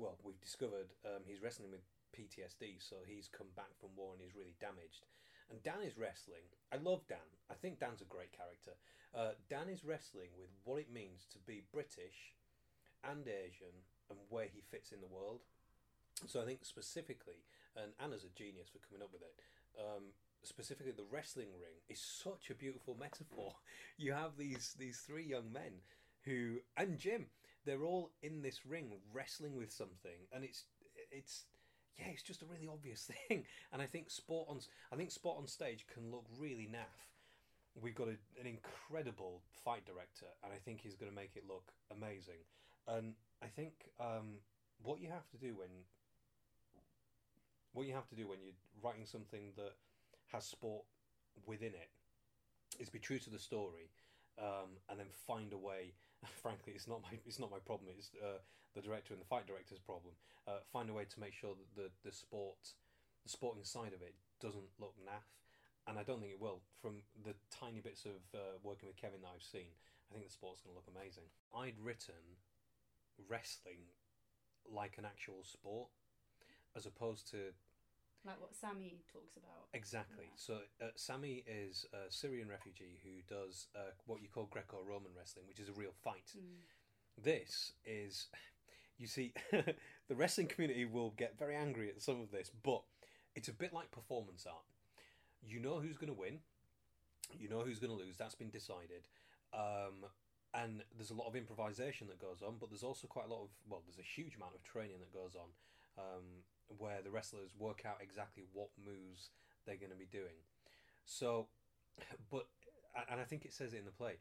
well, 0.00 0.16
we've 0.24 0.40
discovered 0.40 0.96
um, 1.04 1.22
he's 1.28 1.44
wrestling 1.44 1.70
with 1.70 1.84
PTSD, 2.16 2.80
so 2.80 3.04
he's 3.04 3.28
come 3.28 3.52
back 3.54 3.70
from 3.76 3.92
war 3.94 4.16
and 4.16 4.22
he's 4.24 4.34
really 4.34 4.56
damaged. 4.58 5.04
And 5.50 5.62
Dan 5.62 5.82
is 5.84 5.96
wrestling. 5.96 6.46
I 6.72 6.76
love 6.76 7.06
Dan. 7.08 7.30
I 7.50 7.54
think 7.54 7.78
Dan's 7.78 8.02
a 8.02 8.10
great 8.10 8.32
character. 8.32 8.72
Uh, 9.14 9.38
Dan 9.48 9.68
is 9.68 9.84
wrestling 9.84 10.30
with 10.38 10.50
what 10.64 10.80
it 10.80 10.92
means 10.92 11.26
to 11.32 11.38
be 11.46 11.62
British 11.72 12.34
and 13.04 13.26
Asian 13.26 13.86
and 14.10 14.18
where 14.28 14.46
he 14.52 14.60
fits 14.60 14.92
in 14.92 15.00
the 15.00 15.06
world. 15.06 15.40
So 16.26 16.40
I 16.40 16.44
think 16.44 16.64
specifically, 16.64 17.44
and 17.76 17.92
Anna's 18.00 18.24
a 18.24 18.32
genius 18.36 18.68
for 18.68 18.78
coming 18.86 19.02
up 19.02 19.12
with 19.12 19.22
it. 19.22 19.34
Um, 19.78 20.12
specifically, 20.42 20.92
the 20.92 21.06
wrestling 21.10 21.48
ring 21.60 21.76
is 21.88 22.00
such 22.00 22.50
a 22.50 22.54
beautiful 22.54 22.96
metaphor. 22.98 23.54
You 23.98 24.12
have 24.12 24.36
these 24.36 24.74
these 24.78 24.98
three 24.98 25.24
young 25.24 25.50
men 25.50 25.80
who 26.24 26.58
and 26.76 26.98
Jim, 26.98 27.26
they're 27.64 27.82
all 27.82 28.12
in 28.22 28.42
this 28.42 28.66
ring 28.66 28.90
wrestling 29.10 29.56
with 29.56 29.72
something, 29.72 30.28
and 30.32 30.44
it's 30.44 30.64
it's 31.10 31.46
yeah, 31.98 32.06
it's 32.12 32.22
just 32.22 32.42
a 32.42 32.46
really 32.46 32.68
obvious 32.70 33.10
thing. 33.28 33.44
And 33.72 33.80
I 33.80 33.86
think 33.86 34.10
sport 34.10 34.48
on 34.48 34.60
I 34.92 34.96
think 34.96 35.10
sport 35.10 35.38
on 35.38 35.46
stage 35.46 35.86
can 35.92 36.10
look 36.10 36.26
really 36.38 36.68
naff. 36.70 37.10
We've 37.80 37.94
got 37.94 38.08
a, 38.08 38.16
an 38.40 38.46
incredible 38.46 39.42
fight 39.64 39.84
director, 39.84 40.26
and 40.42 40.52
I 40.52 40.56
think 40.56 40.80
he's 40.80 40.96
going 40.96 41.10
to 41.10 41.16
make 41.16 41.36
it 41.36 41.44
look 41.46 41.72
amazing. 41.90 42.40
and 42.88 43.14
I 43.42 43.46
think 43.48 43.72
um, 44.00 44.40
what 44.82 45.00
you 45.00 45.08
have 45.08 45.28
to 45.30 45.36
do 45.36 45.54
when 45.54 45.68
what 47.74 47.86
you 47.86 47.92
have 47.92 48.08
to 48.08 48.14
do 48.14 48.26
when 48.26 48.38
you're 48.42 48.56
writing 48.82 49.04
something 49.04 49.52
that 49.56 49.74
has 50.32 50.46
sport 50.46 50.84
within 51.44 51.74
it 51.74 51.90
is 52.80 52.88
be 52.88 52.98
true 52.98 53.18
to 53.18 53.30
the 53.30 53.38
story, 53.38 53.90
um, 54.38 54.80
and 54.88 54.98
then 54.98 55.06
find 55.26 55.52
a 55.52 55.58
way. 55.58 55.92
Frankly, 56.42 56.72
it's 56.74 56.88
not 56.88 57.02
my 57.02 57.18
it's 57.26 57.38
not 57.38 57.50
my 57.50 57.58
problem. 57.64 57.90
It's 57.96 58.10
uh, 58.18 58.40
the 58.74 58.82
director 58.82 59.14
and 59.14 59.20
the 59.20 59.26
fight 59.26 59.46
director's 59.46 59.78
problem. 59.80 60.14
Uh, 60.46 60.62
find 60.72 60.90
a 60.90 60.94
way 60.94 61.04
to 61.04 61.20
make 61.20 61.34
sure 61.34 61.54
that 61.54 61.70
the 61.74 61.88
the 62.04 62.14
sport, 62.14 62.74
the 63.24 63.30
sporting 63.30 63.64
side 63.64 63.92
of 63.92 64.02
it 64.02 64.14
doesn't 64.40 64.70
look 64.78 64.94
naff, 65.02 65.26
and 65.86 65.98
I 65.98 66.02
don't 66.02 66.20
think 66.20 66.32
it 66.32 66.40
will. 66.40 66.60
From 66.82 67.02
the 67.24 67.34
tiny 67.50 67.80
bits 67.80 68.04
of 68.04 68.20
uh, 68.34 68.58
working 68.62 68.88
with 68.88 68.96
Kevin 68.96 69.22
that 69.22 69.32
I've 69.34 69.42
seen, 69.42 69.72
I 70.10 70.14
think 70.14 70.26
the 70.26 70.32
sport's 70.32 70.60
going 70.60 70.74
to 70.74 70.78
look 70.78 70.90
amazing. 70.90 71.26
I'd 71.54 71.78
written 71.82 72.38
wrestling 73.28 73.88
like 74.68 74.98
an 74.98 75.04
actual 75.04 75.42
sport, 75.42 75.88
as 76.76 76.86
opposed 76.86 77.30
to 77.30 77.54
Like 78.24 78.40
what 78.40 78.54
Sammy 78.54 79.02
talks 79.12 79.36
about. 79.36 79.68
Exactly. 79.72 80.24
Yeah. 80.24 80.36
So 80.36 80.54
uh, 80.82 80.86
Sammy 80.96 81.44
is 81.46 81.86
a 81.92 82.10
Syrian 82.10 82.48
refugee 82.48 82.98
who 83.04 83.22
does 83.32 83.68
uh, 83.76 83.92
what 84.06 84.22
you 84.22 84.28
call 84.28 84.48
Greco-Roman 84.50 85.12
wrestling, 85.16 85.46
which 85.48 85.60
is 85.60 85.68
a 85.68 85.72
real 85.72 85.92
fight. 86.02 86.32
Mm. 86.36 87.22
This 87.22 87.72
is, 87.84 88.26
you 88.98 89.06
see, 89.06 89.32
the 89.52 90.14
wrestling 90.14 90.48
community 90.48 90.84
will 90.84 91.10
get 91.16 91.38
very 91.38 91.54
angry 91.54 91.88
at 91.88 92.02
some 92.02 92.20
of 92.20 92.30
this, 92.30 92.50
but 92.62 92.82
it's 93.34 93.48
a 93.48 93.52
bit 93.52 93.72
like 93.72 93.90
performance 93.90 94.46
art. 94.46 94.64
You 95.46 95.60
know 95.60 95.78
who's 95.78 95.96
going 95.96 96.12
to 96.12 96.18
win, 96.18 96.40
you 97.38 97.48
know 97.48 97.60
who's 97.60 97.78
going 97.78 97.96
to 97.96 97.96
lose. 97.96 98.16
That's 98.16 98.34
been 98.34 98.50
decided, 98.50 99.06
um, 99.54 100.08
and 100.54 100.82
there's 100.96 101.10
a 101.10 101.14
lot 101.14 101.28
of 101.28 101.36
improvisation 101.36 102.08
that 102.08 102.18
goes 102.20 102.42
on. 102.42 102.56
But 102.58 102.70
there's 102.70 102.82
also 102.82 103.06
quite 103.06 103.26
a 103.26 103.28
lot 103.28 103.44
of 103.44 103.50
well, 103.68 103.82
there's 103.86 103.98
a 103.98 104.08
huge 104.08 104.36
amount 104.36 104.54
of 104.54 104.62
training 104.64 104.98
that 105.00 105.12
goes 105.12 105.36
on, 105.36 105.48
um, 105.98 106.44
where 106.78 107.00
the 107.02 107.10
wrestlers 107.10 107.50
work 107.58 107.82
out 107.86 107.98
exactly 108.00 108.44
what 108.52 108.68
moves 108.84 109.30
they're 109.66 109.76
going 109.76 109.92
to 109.92 109.96
be 109.96 110.08
doing. 110.10 110.44
So, 111.04 111.48
but 112.30 112.46
and 113.10 113.20
I 113.20 113.24
think 113.24 113.44
it 113.44 113.52
says 113.52 113.72
it 113.72 113.78
in 113.78 113.84
the 113.84 113.90
play 113.90 114.16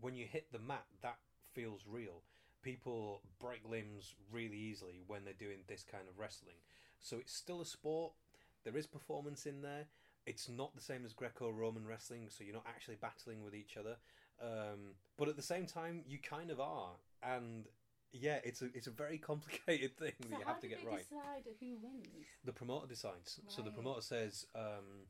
when 0.00 0.16
you 0.16 0.26
hit 0.26 0.46
the 0.52 0.58
mat, 0.58 0.84
that 1.02 1.18
feels 1.52 1.84
real. 1.86 2.22
People 2.62 3.22
break 3.38 3.60
limbs 3.68 4.14
really 4.30 4.56
easily 4.56 5.02
when 5.06 5.24
they're 5.24 5.34
doing 5.34 5.58
this 5.66 5.84
kind 5.90 6.04
of 6.08 6.18
wrestling. 6.18 6.56
So 6.98 7.16
it's 7.18 7.34
still 7.34 7.60
a 7.60 7.66
sport. 7.66 8.12
There 8.64 8.76
is 8.76 8.86
performance 8.86 9.46
in 9.46 9.62
there. 9.62 9.86
It's 10.26 10.48
not 10.48 10.74
the 10.74 10.82
same 10.82 11.04
as 11.04 11.12
Greco-Roman 11.12 11.86
wrestling, 11.86 12.28
so 12.28 12.44
you're 12.44 12.54
not 12.54 12.66
actually 12.68 12.96
battling 13.00 13.42
with 13.42 13.54
each 13.54 13.76
other. 13.78 13.96
Um, 14.42 14.94
but 15.16 15.28
at 15.28 15.36
the 15.36 15.42
same 15.42 15.66
time, 15.66 16.02
you 16.06 16.18
kind 16.18 16.50
of 16.50 16.60
are, 16.60 16.92
and 17.22 17.66
yeah, 18.12 18.38
it's 18.44 18.62
a 18.62 18.66
it's 18.74 18.86
a 18.86 18.90
very 18.90 19.18
complicated 19.18 19.96
thing 19.98 20.12
So 20.22 20.28
that 20.30 20.38
you 20.40 20.44
have 20.46 20.60
to 20.60 20.68
get 20.68 20.84
right. 20.84 20.98
decide 20.98 21.44
who 21.60 21.76
wins? 21.82 22.06
The 22.44 22.52
promoter 22.52 22.86
decides. 22.86 23.40
So 23.48 23.62
the 23.62 23.70
promoter 23.70 24.00
says, 24.00 24.46
um, 24.54 25.06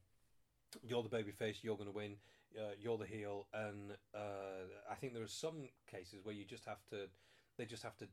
"You're 0.83 1.03
the 1.03 1.09
babyface. 1.09 1.63
You're 1.63 1.77
going 1.77 1.91
to 1.91 1.97
win. 1.97 2.17
Uh, 2.59 2.73
you're 2.79 2.99
the 2.99 3.07
heel." 3.07 3.47
And 3.55 3.93
uh, 4.15 4.69
I 4.91 4.95
think 4.95 5.15
there 5.15 5.23
are 5.23 5.29
some 5.29 5.69
cases 5.91 6.21
where 6.25 6.35
you 6.35 6.45
just 6.45 6.65
have 6.67 6.85
to. 6.91 7.09
They 7.57 7.65
just 7.65 7.83
have 7.83 7.97
to 7.99 8.07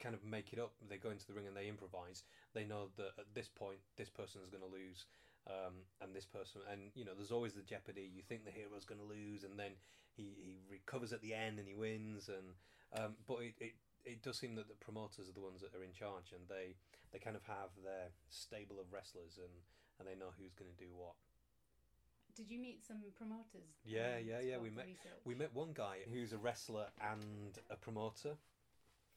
kind 0.00 0.14
of 0.14 0.24
make 0.24 0.52
it 0.52 0.58
up. 0.58 0.72
They 0.88 0.96
go 0.96 1.10
into 1.10 1.26
the 1.26 1.32
ring 1.32 1.46
and 1.46 1.56
they 1.56 1.68
improvise. 1.68 2.24
They 2.54 2.64
know 2.64 2.88
that 2.96 3.12
at 3.18 3.34
this 3.34 3.48
point, 3.48 3.78
this 3.96 4.10
person 4.10 4.40
is 4.42 4.50
going 4.50 4.62
to 4.62 4.70
lose, 4.70 5.06
um, 5.48 5.74
and 6.00 6.14
this 6.14 6.26
person, 6.26 6.60
and 6.70 6.90
you 6.94 7.04
know, 7.04 7.12
there's 7.16 7.30
always 7.32 7.52
the 7.54 7.62
jeopardy. 7.62 8.10
You 8.14 8.22
think 8.22 8.44
the 8.44 8.50
hero's 8.50 8.84
going 8.84 9.00
to 9.00 9.06
lose, 9.06 9.44
and 9.44 9.58
then 9.58 9.72
he, 10.16 10.34
he 10.40 10.56
recovers 10.70 11.12
at 11.12 11.20
the 11.22 11.34
end 11.34 11.58
and 11.58 11.68
he 11.68 11.74
wins. 11.74 12.28
And 12.28 12.54
um, 12.98 13.14
but 13.26 13.38
it, 13.42 13.54
it 13.60 13.72
it 14.04 14.22
does 14.22 14.38
seem 14.38 14.54
that 14.56 14.68
the 14.68 14.74
promoters 14.74 15.28
are 15.28 15.32
the 15.32 15.40
ones 15.40 15.60
that 15.60 15.74
are 15.74 15.82
in 15.82 15.92
charge, 15.92 16.32
and 16.32 16.42
they 16.48 16.76
they 17.12 17.18
kind 17.18 17.36
of 17.36 17.42
have 17.44 17.72
their 17.82 18.12
stable 18.28 18.78
of 18.80 18.92
wrestlers, 18.92 19.38
and 19.38 19.52
and 19.98 20.08
they 20.08 20.18
know 20.18 20.32
who's 20.38 20.54
going 20.54 20.70
to 20.70 20.76
do 20.76 20.90
what. 20.94 21.14
Did 22.34 22.50
you 22.50 22.58
meet 22.58 22.84
some 22.84 22.98
promoters? 23.16 23.78
Yeah, 23.84 24.16
um, 24.18 24.24
yeah, 24.26 24.40
yeah, 24.40 24.58
we 24.58 24.70
met- 24.70 24.86
research? 24.86 25.22
We 25.24 25.34
met 25.34 25.54
one 25.54 25.72
guy 25.72 25.98
who's 26.12 26.32
a 26.32 26.38
wrestler 26.38 26.86
and 27.00 27.58
a 27.70 27.76
promoter, 27.76 28.34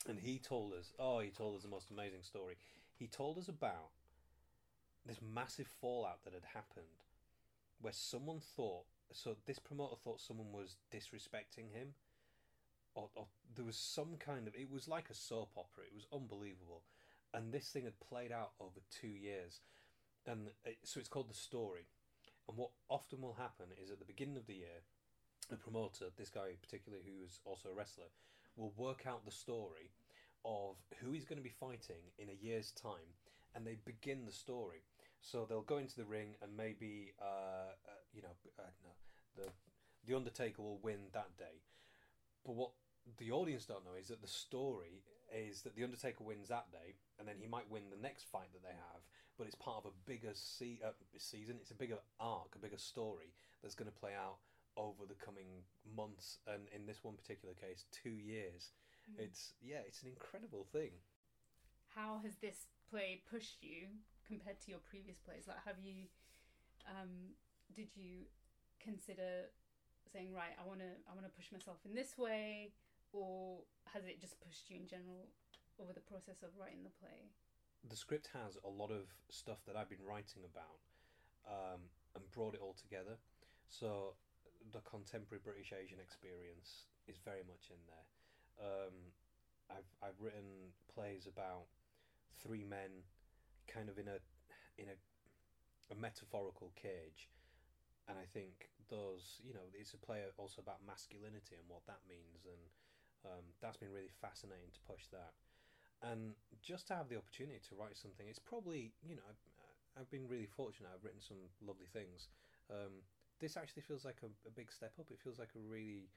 and 0.07 0.19
he 0.19 0.37
told 0.37 0.73
us, 0.73 0.93
oh, 0.99 1.19
he 1.19 1.29
told 1.29 1.55
us 1.57 1.63
the 1.63 1.69
most 1.69 1.89
amazing 1.89 2.21
story. 2.21 2.57
He 2.93 3.07
told 3.07 3.39
us 3.39 3.47
about 3.47 3.89
this 5.05 5.17
massive 5.21 5.67
fallout 5.81 6.23
that 6.25 6.33
had 6.33 6.45
happened, 6.53 6.85
where 7.81 7.93
someone 7.93 8.39
thought, 8.39 8.85
so 9.13 9.35
this 9.47 9.57
promoter 9.57 9.95
thought 10.03 10.21
someone 10.21 10.51
was 10.51 10.75
disrespecting 10.93 11.71
him, 11.73 11.95
or, 12.97 13.09
or 13.15 13.27
there 13.55 13.65
was 13.65 13.77
some 13.77 14.17
kind 14.19 14.47
of, 14.47 14.55
it 14.55 14.71
was 14.71 14.87
like 14.87 15.09
a 15.09 15.13
soap 15.13 15.51
opera. 15.55 15.83
It 15.85 15.95
was 15.95 16.07
unbelievable, 16.11 16.81
and 17.33 17.53
this 17.53 17.69
thing 17.69 17.83
had 17.83 17.99
played 17.99 18.31
out 18.31 18.51
over 18.59 18.81
two 18.89 19.07
years, 19.07 19.61
and 20.25 20.49
it, 20.65 20.77
so 20.83 20.99
it's 20.99 21.07
called 21.07 21.29
the 21.29 21.35
story. 21.35 21.85
And 22.49 22.57
what 22.57 22.71
often 22.89 23.21
will 23.21 23.35
happen 23.35 23.67
is 23.81 23.91
at 23.91 23.99
the 23.99 24.05
beginning 24.05 24.37
of 24.37 24.47
the 24.47 24.55
year, 24.55 24.81
the 25.49 25.57
promoter, 25.57 26.05
this 26.17 26.29
guy 26.29 26.57
particularly 26.61 27.03
who 27.05 27.23
is 27.23 27.39
also 27.45 27.69
a 27.69 27.73
wrestler, 27.73 28.09
will 28.55 28.73
work 28.75 29.05
out 29.05 29.25
the 29.25 29.31
story 29.31 29.91
of 30.43 30.75
who 31.01 31.11
he's 31.11 31.25
going 31.25 31.37
to 31.37 31.43
be 31.43 31.49
fighting 31.49 32.01
in 32.17 32.29
a 32.29 32.45
year's 32.45 32.71
time, 32.71 33.13
and 33.53 33.65
they 33.65 33.77
begin 33.85 34.25
the 34.25 34.31
story. 34.31 34.81
So 35.21 35.45
they'll 35.45 35.61
go 35.61 35.77
into 35.77 35.95
the 35.95 36.05
ring, 36.05 36.35
and 36.41 36.55
maybe 36.55 37.13
uh, 37.21 37.73
uh, 37.85 38.01
you 38.13 38.21
know, 38.21 38.35
no, 38.57 38.91
the 39.35 39.49
the 40.05 40.15
Undertaker 40.15 40.61
will 40.61 40.79
win 40.81 41.11
that 41.13 41.37
day. 41.37 41.61
But 42.45 42.55
what 42.55 42.71
the 43.17 43.31
audience 43.31 43.65
don't 43.65 43.85
know 43.85 43.95
is 43.99 44.07
that 44.09 44.21
the 44.21 44.27
story 44.27 45.03
is 45.33 45.61
that 45.61 45.75
the 45.75 45.83
Undertaker 45.83 46.23
wins 46.23 46.47
that 46.49 46.71
day, 46.71 46.95
and 47.19 47.27
then 47.27 47.35
he 47.39 47.47
might 47.47 47.69
win 47.69 47.83
the 47.89 48.01
next 48.01 48.27
fight 48.27 48.51
that 48.53 48.63
they 48.63 48.75
have. 48.75 49.01
But 49.37 49.47
it's 49.47 49.55
part 49.55 49.77
of 49.77 49.85
a 49.85 49.95
bigger 50.09 50.33
se- 50.33 50.81
uh, 50.83 50.91
season. 51.17 51.57
It's 51.61 51.71
a 51.71 51.75
bigger 51.75 51.99
arc, 52.19 52.55
a 52.55 52.59
bigger 52.59 52.77
story 52.77 53.33
that's 53.61 53.75
going 53.75 53.89
to 53.89 53.99
play 53.99 54.13
out 54.13 54.37
over 54.77 55.05
the 55.07 55.15
coming 55.15 55.65
months, 55.95 56.39
and 56.47 56.63
in 56.73 56.85
this 56.85 57.03
one 57.03 57.15
particular 57.15 57.53
case, 57.53 57.85
two 57.91 58.17
years. 58.17 58.71
Mm. 59.09 59.25
It's 59.25 59.53
yeah, 59.61 59.81
it's 59.85 60.01
an 60.03 60.09
incredible 60.09 60.65
thing. 60.71 60.91
How 61.95 62.19
has 62.23 62.35
this 62.41 62.67
play 62.89 63.21
pushed 63.29 63.61
you 63.61 63.87
compared 64.27 64.59
to 64.61 64.71
your 64.71 64.79
previous 64.79 65.17
plays? 65.17 65.47
Like, 65.47 65.57
have 65.65 65.79
you, 65.81 66.05
um, 66.85 67.33
did 67.75 67.89
you 67.95 68.29
consider 68.79 69.49
saying, 70.13 70.33
right, 70.33 70.53
I 70.61 70.67
want 70.67 70.79
to, 70.79 70.91
I 71.09 71.13
want 71.13 71.25
to 71.25 71.33
push 71.33 71.51
myself 71.51 71.77
in 71.85 71.95
this 71.95 72.17
way, 72.17 72.71
or 73.17 73.65
has 73.89 74.05
it 74.05 74.21
just 74.21 74.37
pushed 74.41 74.69
you 74.69 74.77
in 74.77 74.85
general 74.85 75.25
over 75.81 75.93
the 75.93 76.05
process 76.05 76.45
of 76.45 76.53
writing 76.53 76.85
the 76.85 76.93
play? 77.01 77.33
the 77.89 77.95
script 77.95 78.29
has 78.33 78.57
a 78.65 78.69
lot 78.69 78.91
of 78.91 79.07
stuff 79.29 79.63
that 79.67 79.75
I've 79.75 79.89
been 79.89 80.03
writing 80.03 80.43
about 80.43 80.81
um, 81.47 81.81
and 82.15 82.23
brought 82.31 82.55
it 82.55 82.61
all 82.61 82.75
together. 82.75 83.15
So 83.69 84.15
the 84.73 84.81
contemporary 84.83 85.41
British 85.43 85.71
Asian 85.71 85.99
experience 85.99 86.89
is 87.07 87.17
very 87.23 87.43
much 87.47 87.71
in 87.71 87.81
there. 87.87 88.07
Um, 88.57 88.95
I've 89.69 89.91
I've 90.01 90.19
written 90.19 90.73
plays 90.91 91.27
about 91.27 91.67
three 92.41 92.63
men, 92.63 93.05
kind 93.67 93.89
of 93.89 93.99
in 93.99 94.07
a 94.07 94.19
in 94.79 94.89
a, 94.89 94.97
a 95.93 95.95
metaphorical 95.95 96.71
cage, 96.75 97.29
and 98.07 98.17
I 98.17 98.25
think 98.25 98.71
those 98.89 99.39
you 99.43 99.53
know 99.53 99.67
it's 99.75 99.93
a 99.93 99.99
play 99.99 100.23
also 100.37 100.63
about 100.63 100.79
masculinity 100.87 101.59
and 101.59 101.67
what 101.67 101.85
that 101.87 102.01
means, 102.09 102.47
and 102.47 102.63
um, 103.25 103.45
that's 103.61 103.77
been 103.77 103.91
really 103.91 104.11
fascinating 104.21 104.69
to 104.73 104.81
push 104.85 105.07
that. 105.11 105.33
And 106.05 106.37
just 106.61 106.87
to 106.89 106.93
have 106.93 107.09
the 107.09 107.17
opportunity 107.17 107.57
to 107.69 107.73
write 107.73 107.97
something 107.97 108.29
it's 108.29 108.37
probably 108.37 108.93
you 109.01 109.17
know 109.17 109.25
I've, 109.25 109.41
I've 109.97 110.11
been 110.13 110.29
really 110.29 110.45
fortunate. 110.45 110.93
I've 110.93 111.01
written 111.01 111.21
some 111.21 111.49
lovely 111.61 111.89
things. 111.89 112.29
Um, 112.69 113.01
this 113.41 113.57
actually 113.57 113.81
feels 113.81 114.05
like 114.05 114.21
a, 114.21 114.29
a 114.45 114.53
big 114.53 114.69
step 114.69 114.93
up. 115.01 115.09
It 115.09 115.17
feels 115.17 115.41
like 115.41 115.57
a 115.57 115.61
really 115.61 116.09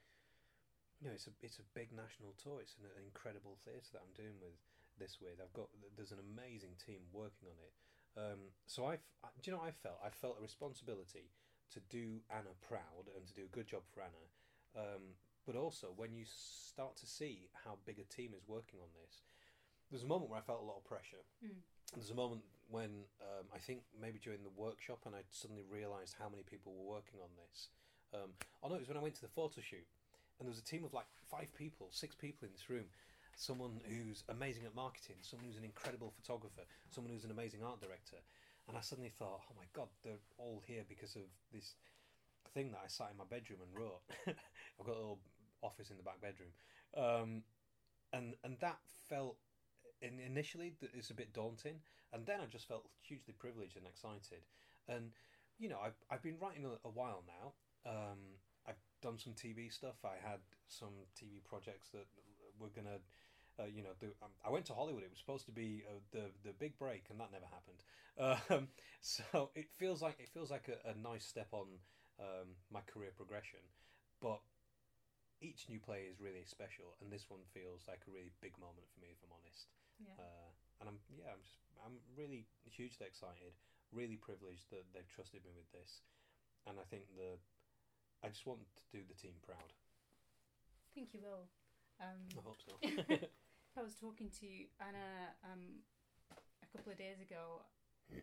you 1.01 1.09
know 1.09 1.17
it's 1.17 1.25
a 1.25 1.33
it's 1.41 1.57
a 1.57 1.65
big 1.73 1.89
national 1.89 2.37
tour. 2.37 2.61
It's 2.61 2.77
an, 2.77 2.85
incredible 3.01 3.57
theatre 3.65 3.97
that 3.97 4.05
i'm 4.05 4.13
doing 4.13 4.37
with 4.37 4.55
this 5.01 5.17
with. 5.17 5.41
I've 5.41 5.53
got 5.57 5.67
there's 5.97 6.13
an 6.13 6.21
amazing 6.21 6.77
team 6.77 7.01
working 7.09 7.49
on 7.49 7.57
it. 7.57 7.73
Um, 8.13 8.41
so 8.69 8.85
i've 8.85 9.01
I, 9.25 9.33
do 9.41 9.49
you 9.49 9.57
know 9.57 9.63
i 9.65 9.73
felt? 9.73 9.97
I 10.05 10.13
felt 10.13 10.37
a 10.37 10.43
responsibility 10.43 11.33
to 11.73 11.79
do 11.89 12.21
anna 12.29 12.53
proud 12.61 13.09
and 13.15 13.25
to 13.25 13.33
do 13.33 13.43
a 13.49 13.51
good 13.55 13.65
job 13.65 13.81
for 13.89 14.05
anna. 14.05 14.23
Um, 14.77 15.17
but 15.45 15.55
also 15.55 15.87
when 15.95 16.13
you 16.13 16.25
start 16.25 16.95
to 16.97 17.05
see 17.05 17.49
how 17.65 17.77
big 17.85 17.99
a 17.99 18.13
team 18.13 18.31
is 18.35 18.47
working 18.47 18.79
on 18.79 18.89
this 19.01 19.21
there's 19.91 20.03
a 20.03 20.07
moment 20.07 20.31
where 20.31 20.39
I 20.39 20.41
felt 20.41 20.63
a 20.63 20.65
lot 20.65 20.79
of 20.79 20.87
pressure. 20.87 21.21
Mm. 21.43 21.59
There's 21.93 22.09
a 22.09 22.15
moment 22.15 22.41
when 22.71 23.03
um, 23.19 23.51
I 23.53 23.59
think 23.59 23.83
maybe 23.91 24.17
during 24.23 24.39
the 24.41 24.55
workshop, 24.55 25.03
and 25.05 25.13
I 25.13 25.27
suddenly 25.29 25.67
realised 25.67 26.15
how 26.17 26.31
many 26.31 26.43
people 26.47 26.71
were 26.71 26.95
working 26.95 27.19
on 27.19 27.27
this. 27.35 27.67
Um, 28.15 28.31
oh 28.63 28.71
no, 28.71 28.75
it 28.75 28.79
was 28.79 28.87
when 28.87 28.97
I 28.97 29.03
went 29.03 29.15
to 29.19 29.21
the 29.21 29.35
photo 29.35 29.59
shoot, 29.59 29.83
and 30.39 30.47
there 30.47 30.55
was 30.55 30.63
a 30.63 30.63
team 30.63 30.87
of 30.87 30.95
like 30.95 31.11
five 31.29 31.51
people, 31.53 31.91
six 31.91 32.15
people 32.15 32.47
in 32.47 32.55
this 32.55 32.71
room. 32.71 32.87
Someone 33.35 33.83
who's 33.87 34.23
amazing 34.29 34.63
at 34.65 34.75
marketing, 34.75 35.19
someone 35.21 35.47
who's 35.47 35.57
an 35.59 35.63
incredible 35.63 36.13
photographer, 36.15 36.63
someone 36.89 37.11
who's 37.11 37.25
an 37.25 37.31
amazing 37.31 37.59
art 37.63 37.81
director, 37.81 38.19
and 38.67 38.77
I 38.77 38.81
suddenly 38.81 39.11
thought, 39.11 39.43
oh 39.51 39.55
my 39.57 39.67
god, 39.73 39.87
they're 40.03 40.23
all 40.37 40.63
here 40.65 40.83
because 40.87 41.15
of 41.15 41.27
this 41.51 41.75
thing 42.53 42.71
that 42.71 42.81
I 42.83 42.87
sat 42.87 43.11
in 43.11 43.17
my 43.17 43.27
bedroom 43.27 43.59
and 43.63 43.71
wrote. 43.75 44.03
I've 44.27 44.85
got 44.85 44.95
a 44.95 44.99
little 44.99 45.19
office 45.63 45.89
in 45.91 45.97
the 45.97 46.03
back 46.03 46.21
bedroom. 46.21 46.51
Um, 46.95 47.43
and 48.13 48.35
and 48.43 48.57
that 48.59 48.79
felt 49.09 49.37
in, 50.01 50.19
initially 50.19 50.73
it's 50.93 51.09
a 51.09 51.13
bit 51.13 51.33
daunting, 51.33 51.79
and 52.13 52.25
then 52.25 52.39
I 52.41 52.45
just 52.45 52.67
felt 52.67 52.89
hugely 53.01 53.33
privileged 53.37 53.77
and 53.77 53.85
excited. 53.85 54.45
And 54.87 55.11
you 55.57 55.69
know, 55.69 55.79
I've 55.83 55.97
I've 56.09 56.23
been 56.23 56.37
writing 56.39 56.65
a, 56.65 56.87
a 56.87 56.91
while 56.91 57.23
now. 57.27 57.53
Um, 57.89 58.19
I've 58.67 58.81
done 59.01 59.17
some 59.17 59.33
TV 59.33 59.71
stuff. 59.71 59.95
I 60.03 60.15
had 60.21 60.39
some 60.67 60.93
TV 61.17 61.43
projects 61.43 61.89
that 61.89 62.05
were 62.59 62.69
gonna. 62.69 62.99
Uh, 63.59 63.65
you 63.65 63.83
know, 63.83 63.89
do, 63.99 64.07
um, 64.23 64.29
I 64.45 64.49
went 64.49 64.65
to 64.67 64.73
Hollywood. 64.73 65.03
It 65.03 65.09
was 65.09 65.19
supposed 65.19 65.45
to 65.45 65.51
be 65.51 65.83
uh, 65.87 65.99
the 66.11 66.31
the 66.43 66.53
big 66.53 66.77
break, 66.79 67.05
and 67.09 67.19
that 67.19 67.31
never 67.31 67.45
happened. 67.45 67.83
Um, 68.17 68.67
so 69.01 69.51
it 69.55 69.69
feels 69.69 70.01
like 70.01 70.19
it 70.19 70.29
feels 70.29 70.49
like 70.49 70.69
a, 70.69 70.89
a 70.89 70.97
nice 70.97 71.25
step 71.25 71.49
on 71.51 71.67
um, 72.19 72.55
my 72.71 72.79
career 72.81 73.11
progression. 73.15 73.59
But 74.21 74.39
each 75.41 75.65
new 75.67 75.81
play 75.81 76.05
is 76.05 76.21
really 76.21 76.45
special, 76.45 76.93
and 77.01 77.09
this 77.11 77.27
one 77.27 77.41
feels 77.49 77.89
like 77.89 78.05
a 78.07 78.13
really 78.13 78.31
big 78.41 78.53
moment 78.61 78.85
for 78.93 79.01
me, 79.01 79.09
if 79.11 79.19
I'm 79.25 79.33
honest. 79.33 79.73
Yeah. 79.97 80.17
Uh, 80.21 80.49
and 80.79 80.89
I'm 80.89 80.99
yeah, 81.09 81.33
I'm 81.33 81.41
just 81.41 81.57
I'm 81.81 81.97
really 82.17 82.45
hugely 82.69 83.05
excited, 83.05 83.57
really 83.91 84.17
privileged 84.17 84.69
that 84.69 84.85
they've 84.93 85.09
trusted 85.09 85.41
me 85.45 85.51
with 85.57 85.69
this, 85.73 86.05
and 86.69 86.77
I 86.77 86.85
think 86.89 87.09
the 87.17 87.41
I 88.21 88.29
just 88.29 88.45
want 88.45 88.61
to 88.61 88.83
do 88.93 89.01
the 89.05 89.17
team 89.17 89.33
proud. 89.41 89.73
I 89.73 90.89
think 90.93 91.13
you 91.13 91.21
will. 91.21 91.49
Um, 92.01 92.21
I 92.37 92.41
hope 92.45 92.61
so. 92.61 92.73
I 93.77 93.81
was 93.81 93.95
talking 93.95 94.29
to 94.41 94.47
Anna 94.81 95.33
um, 95.45 95.81
a 96.61 96.67
couple 96.77 96.91
of 96.91 96.97
days 96.97 97.21
ago 97.21 97.61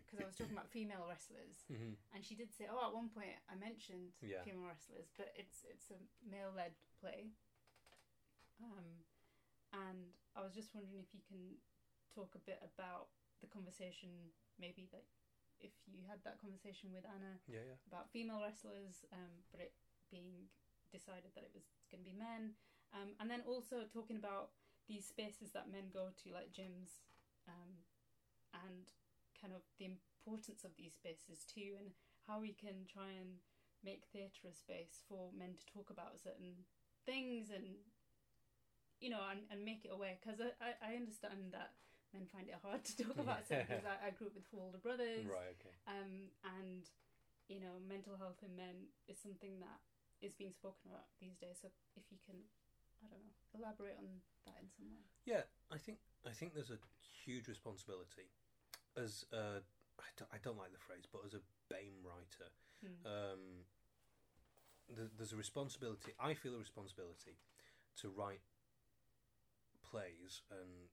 because 0.05 0.19
I 0.21 0.25
was 0.25 0.35
talking 0.35 0.55
about 0.55 0.69
female 0.69 1.05
wrestlers, 1.07 1.65
hmm 1.67 1.93
and 2.13 2.25
she 2.25 2.33
did 2.35 2.53
say, 2.53 2.65
"Oh, 2.69 2.87
at 2.87 2.93
one 2.93 3.09
point 3.09 3.33
I 3.49 3.55
mentioned 3.55 4.13
Yeah. 4.21 4.41
female 4.43 4.67
wrestlers, 4.69 5.11
but 5.17 5.33
it's 5.35 5.65
it's 5.69 5.89
a 5.91 5.99
male-led 6.25 6.73
play." 7.01 7.31
Um, 8.61 9.05
and 9.71 10.11
I 10.35 10.41
was 10.43 10.53
just 10.53 10.73
wondering 10.75 10.99
if 10.99 11.13
you 11.13 11.21
can 11.27 11.57
talk 12.13 12.35
a 12.35 12.43
bit 12.43 12.59
about 12.61 13.07
the 13.41 13.47
conversation, 13.47 14.09
maybe 14.59 14.89
that 14.91 15.05
if 15.59 15.71
you 15.87 16.03
had 16.07 16.19
that 16.23 16.39
conversation 16.41 16.91
with 16.91 17.05
Anna 17.05 17.39
Yeah, 17.47 17.63
yeah. 17.67 17.77
about 17.87 18.09
female 18.11 18.41
wrestlers, 18.43 19.05
um, 19.13 19.43
but 19.51 19.59
it 19.61 19.73
being 20.11 20.49
decided 20.91 21.31
that 21.35 21.43
it 21.45 21.51
was 21.53 21.69
going 21.91 22.03
to 22.03 22.09
be 22.09 22.15
men, 22.17 22.55
um, 22.93 23.13
and 23.19 23.29
then 23.29 23.41
also 23.45 23.85
talking 23.93 24.17
about 24.17 24.51
these 24.89 25.05
spaces 25.05 25.51
that 25.53 25.69
men 25.69 25.91
go 25.93 26.09
to, 26.23 26.33
like 26.33 26.49
gyms, 26.51 27.05
um, 27.47 27.77
and 28.65 28.89
kind 29.39 29.55
of 29.55 29.63
the 29.79 29.87
importance 29.87 30.63
of 30.67 30.75
these 30.77 30.93
spaces 30.93 31.47
too, 31.47 31.79
and 31.79 31.95
how 32.27 32.39
we 32.39 32.53
can 32.53 32.85
try 32.85 33.09
and 33.15 33.39
make 33.83 34.03
theatre 34.11 34.51
a 34.51 34.53
space 34.53 35.01
for 35.07 35.31
men 35.31 35.55
to 35.55 35.65
talk 35.71 35.89
about 35.89 36.19
certain 36.19 36.67
things 37.07 37.47
and 37.47 37.79
you 38.99 39.07
know 39.09 39.23
and, 39.31 39.47
and 39.49 39.63
make 39.63 39.87
it 39.87 39.91
aware. 39.95 40.19
Because 40.19 40.39
I, 40.43 40.51
I, 40.59 40.93
I 40.93 40.99
understand 40.99 41.55
that 41.55 41.73
men 42.13 42.27
find 42.27 42.47
it 42.51 42.59
hard 42.61 42.83
to 42.83 42.93
talk 42.99 43.17
about 43.17 43.47
certain 43.47 43.67
things. 43.67 43.87
I, 43.87 44.11
I 44.11 44.11
grew 44.11 44.27
up 44.27 44.35
with 44.35 44.47
four 44.51 44.67
older 44.67 44.81
brothers. 44.81 45.25
Right. 45.25 45.55
Okay. 45.57 45.75
um, 45.87 46.29
and 46.59 46.83
you 47.47 47.59
know 47.63 47.79
mental 47.87 48.19
health 48.19 48.43
in 48.45 48.53
men 48.53 48.91
is 49.07 49.17
something 49.17 49.57
that 49.63 49.79
is 50.19 50.35
being 50.35 50.51
spoken 50.51 50.91
about 50.91 51.07
these 51.23 51.39
days. 51.39 51.57
So 51.63 51.71
if 51.95 52.03
you 52.11 52.19
can 52.27 52.35
i 52.99 53.07
don't 53.07 53.23
know 53.23 53.35
elaborate 53.55 53.95
on 53.95 54.19
that 54.45 54.59
in 54.59 54.67
some 54.75 54.91
way. 54.91 55.01
Yeah, 55.25 55.47
I 55.71 55.79
think 55.79 56.03
I 56.27 56.35
think 56.35 56.53
there's 56.53 56.69
a 56.69 56.81
huge 57.23 57.47
responsibility 57.47 58.27
as 58.97 59.25
uh, 59.33 59.59
I 59.99 60.09
don't, 60.17 60.29
I 60.33 60.37
don't 60.41 60.57
like 60.57 60.71
the 60.71 60.79
phrase, 60.79 61.03
but 61.11 61.21
as 61.25 61.33
a 61.33 61.41
BAME 61.71 62.03
writer, 62.03 62.49
Hmm. 62.79 63.03
um, 63.05 63.43
th- 64.95 65.11
there's 65.17 65.33
a 65.33 65.35
responsibility. 65.35 66.13
I 66.17 66.33
feel 66.33 66.55
a 66.55 66.57
responsibility 66.57 67.35
to 67.97 68.09
write 68.09 68.39
plays, 69.83 70.41
and 70.49 70.87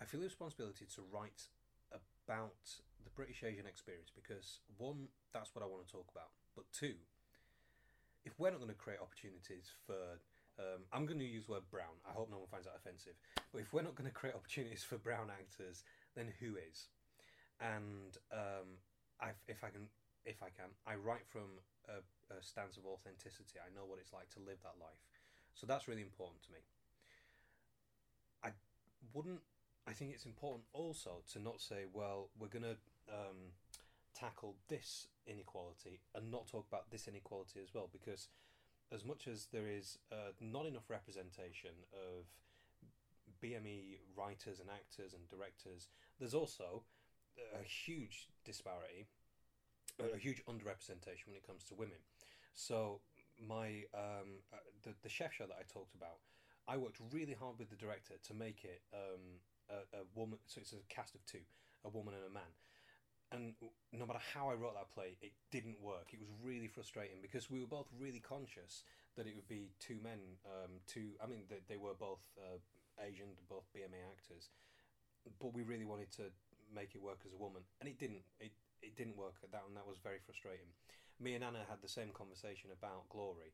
I 0.00 0.04
feel 0.04 0.20
a 0.20 0.24
responsibility 0.24 0.86
to 0.94 1.02
write 1.10 1.48
about 1.92 2.78
the 3.02 3.10
British 3.10 3.42
Asian 3.42 3.66
experience 3.66 4.10
because 4.14 4.60
one, 4.78 5.08
that's 5.32 5.54
what 5.54 5.64
I 5.64 5.66
want 5.66 5.86
to 5.86 5.92
talk 5.92 6.06
about, 6.12 6.30
but 6.54 6.64
two, 6.72 6.94
if 8.24 8.38
we're 8.38 8.50
not 8.50 8.58
going 8.60 8.70
to 8.70 8.78
create 8.78 9.00
opportunities 9.00 9.70
for 9.86 10.18
um, 10.58 10.88
I'm 10.92 11.04
going 11.04 11.18
to 11.18 11.24
use 11.26 11.46
the 11.46 11.52
word 11.52 11.68
brown. 11.70 12.00
I 12.08 12.12
hope 12.12 12.30
no 12.30 12.38
one 12.38 12.46
finds 12.48 12.64
that 12.66 12.76
offensive. 12.76 13.12
But 13.52 13.60
if 13.60 13.74
we're 13.74 13.82
not 13.82 13.94
going 13.94 14.08
to 14.08 14.14
create 14.14 14.34
opportunities 14.34 14.82
for 14.82 14.96
brown 14.96 15.28
actors, 15.28 15.84
then 16.16 16.32
who 16.40 16.56
is? 16.56 16.88
And 17.60 18.16
um, 18.32 18.80
I've, 19.20 19.38
if 19.48 19.62
I 19.62 19.68
can, 19.68 19.88
if 20.24 20.42
I 20.42 20.50
can, 20.50 20.72
I 20.86 20.96
write 20.96 21.26
from 21.28 21.62
a, 21.88 22.00
a 22.34 22.42
stance 22.42 22.76
of 22.76 22.84
authenticity. 22.84 23.60
I 23.60 23.70
know 23.74 23.84
what 23.86 23.98
it's 24.00 24.12
like 24.12 24.28
to 24.30 24.40
live 24.40 24.58
that 24.64 24.80
life, 24.80 25.00
so 25.54 25.66
that's 25.66 25.88
really 25.88 26.02
important 26.02 26.42
to 26.44 26.52
me. 26.52 26.58
I 28.42 28.50
wouldn't. 29.14 29.40
I 29.88 29.92
think 29.92 30.12
it's 30.12 30.26
important 30.26 30.64
also 30.72 31.22
to 31.32 31.38
not 31.38 31.60
say, 31.60 31.86
well, 31.92 32.30
we're 32.40 32.48
going 32.48 32.64
to 32.64 32.76
um, 33.08 33.54
tackle 34.18 34.56
this 34.68 35.06
inequality 35.26 36.00
and 36.14 36.30
not 36.30 36.48
talk 36.48 36.66
about 36.66 36.90
this 36.90 37.06
inequality 37.06 37.60
as 37.62 37.72
well, 37.72 37.88
because 37.92 38.28
as 38.92 39.04
much 39.04 39.28
as 39.28 39.46
there 39.52 39.66
is 39.68 39.98
uh, 40.12 40.32
not 40.40 40.66
enough 40.66 40.88
representation 40.88 41.70
of 41.92 42.26
BME 43.42 43.98
writers 44.16 44.60
and 44.60 44.68
actors 44.70 45.14
and 45.14 45.28
directors, 45.28 45.88
there's 46.18 46.34
also 46.34 46.82
a 47.54 47.62
huge 47.62 48.28
disparity, 48.44 49.06
a 50.00 50.16
huge 50.16 50.42
underrepresentation 50.46 51.28
when 51.28 51.36
it 51.36 51.46
comes 51.46 51.64
to 51.64 51.74
women. 51.74 51.98
So 52.54 53.00
my 53.38 53.84
um, 53.94 54.40
uh, 54.52 54.56
the 54.82 54.94
the 55.02 55.08
chef 55.08 55.32
show 55.32 55.46
that 55.46 55.56
I 55.58 55.64
talked 55.70 55.94
about, 55.94 56.18
I 56.66 56.76
worked 56.76 56.98
really 57.12 57.34
hard 57.34 57.58
with 57.58 57.68
the 57.70 57.76
director 57.76 58.14
to 58.22 58.34
make 58.34 58.64
it 58.64 58.82
um, 58.94 59.40
a, 59.68 59.98
a 59.98 60.02
woman. 60.14 60.38
So 60.46 60.60
it's 60.60 60.72
a 60.72 60.80
cast 60.88 61.14
of 61.14 61.24
two, 61.26 61.44
a 61.84 61.88
woman 61.88 62.14
and 62.14 62.24
a 62.24 62.32
man. 62.32 62.52
And 63.32 63.54
no 63.92 64.06
matter 64.06 64.20
how 64.34 64.48
I 64.50 64.54
wrote 64.54 64.74
that 64.74 64.94
play, 64.94 65.18
it 65.20 65.32
didn't 65.50 65.82
work. 65.82 66.10
It 66.12 66.20
was 66.20 66.28
really 66.42 66.68
frustrating 66.68 67.18
because 67.20 67.50
we 67.50 67.58
were 67.60 67.66
both 67.66 67.88
really 67.98 68.20
conscious 68.20 68.84
that 69.16 69.26
it 69.26 69.34
would 69.34 69.48
be 69.48 69.72
two 69.80 69.98
men. 70.02 70.38
Um, 70.46 70.78
two, 70.86 71.10
I 71.22 71.26
mean, 71.26 71.42
they, 71.50 71.58
they 71.68 71.76
were 71.76 71.94
both 71.98 72.20
uh, 72.38 72.58
Asian, 73.00 73.36
both 73.48 73.64
BME 73.74 74.00
actors, 74.12 74.50
but 75.40 75.54
we 75.54 75.62
really 75.62 75.84
wanted 75.84 76.10
to 76.12 76.30
make 76.72 76.94
it 76.94 77.02
work 77.02 77.20
as 77.26 77.32
a 77.32 77.36
woman, 77.36 77.62
and 77.80 77.88
it 77.88 77.98
didn't. 77.98 78.22
It 78.40 78.52
it 78.82 78.96
didn't 78.96 79.16
work 79.16 79.36
at 79.42 79.50
that, 79.52 79.64
and 79.66 79.76
that 79.76 79.86
was 79.86 79.98
very 80.02 80.18
frustrating. 80.24 80.68
Me 81.18 81.34
and 81.34 81.42
Anna 81.42 81.64
had 81.68 81.80
the 81.80 81.88
same 81.88 82.10
conversation 82.12 82.70
about 82.70 83.08
Glory, 83.08 83.52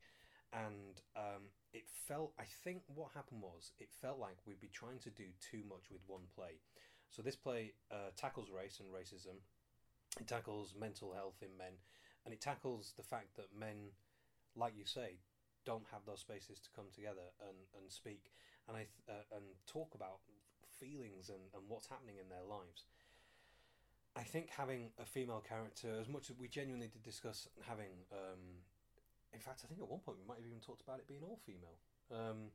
and 0.52 1.00
um, 1.16 1.48
it 1.72 1.85
felt. 1.88 2.33
I 2.38 2.44
think 2.64 2.83
what 2.94 3.11
happened 3.14 3.42
was 3.42 3.72
it 3.78 3.88
felt 4.00 4.18
like 4.18 4.37
we'd 4.46 4.61
be 4.61 4.72
trying 4.72 4.98
to 5.00 5.11
do 5.11 5.31
too 5.40 5.62
much 5.68 5.90
with 5.90 6.02
one 6.07 6.26
play. 6.35 6.61
So 7.11 7.22
this 7.22 7.37
play 7.37 7.74
uh, 7.90 8.11
tackles 8.16 8.50
race 8.50 8.81
and 8.81 8.88
racism. 8.88 9.40
It 10.20 10.28
tackles 10.28 10.74
mental 10.78 11.12
health 11.14 11.40
in 11.40 11.57
men, 11.57 11.81
and 12.24 12.35
it 12.35 12.40
tackles 12.40 12.92
the 12.96 13.02
fact 13.02 13.37
that 13.37 13.57
men, 13.59 13.92
like 14.57 14.74
you 14.76 14.85
say, 14.85 15.16
don't 15.64 15.87
have 15.90 16.03
those 16.07 16.20
spaces 16.20 16.59
to 16.61 16.70
come 16.75 16.87
together 16.94 17.33
and, 17.46 17.59
and 17.79 17.90
speak 17.90 18.33
and 18.68 18.77
I 18.77 18.87
th- 18.87 19.09
uh, 19.09 19.37
and 19.37 19.44
talk 19.66 19.94
about 19.94 20.22
feelings 20.79 21.29
and, 21.29 21.42
and 21.55 21.62
what's 21.68 21.87
happening 21.87 22.16
in 22.18 22.29
their 22.29 22.44
lives. 22.46 22.87
I 24.14 24.22
think 24.22 24.51
having 24.51 24.92
a 25.01 25.07
female 25.07 25.40
character, 25.40 25.88
as 26.01 26.09
much 26.09 26.29
as 26.29 26.37
we 26.37 26.46
genuinely 26.46 26.88
did 26.88 27.03
discuss 27.03 27.48
having, 27.64 28.05
um, 28.12 28.61
in 29.33 29.40
fact, 29.40 29.64
I 29.64 29.66
think 29.66 29.81
at 29.81 29.88
one 29.88 30.05
point 30.05 30.20
we 30.20 30.29
might 30.29 30.37
have 30.37 30.46
even 30.46 30.61
talked 30.61 30.83
about 30.83 31.01
it 31.01 31.09
being 31.09 31.25
all 31.25 31.40
female. 31.46 31.81
Um, 32.12 32.53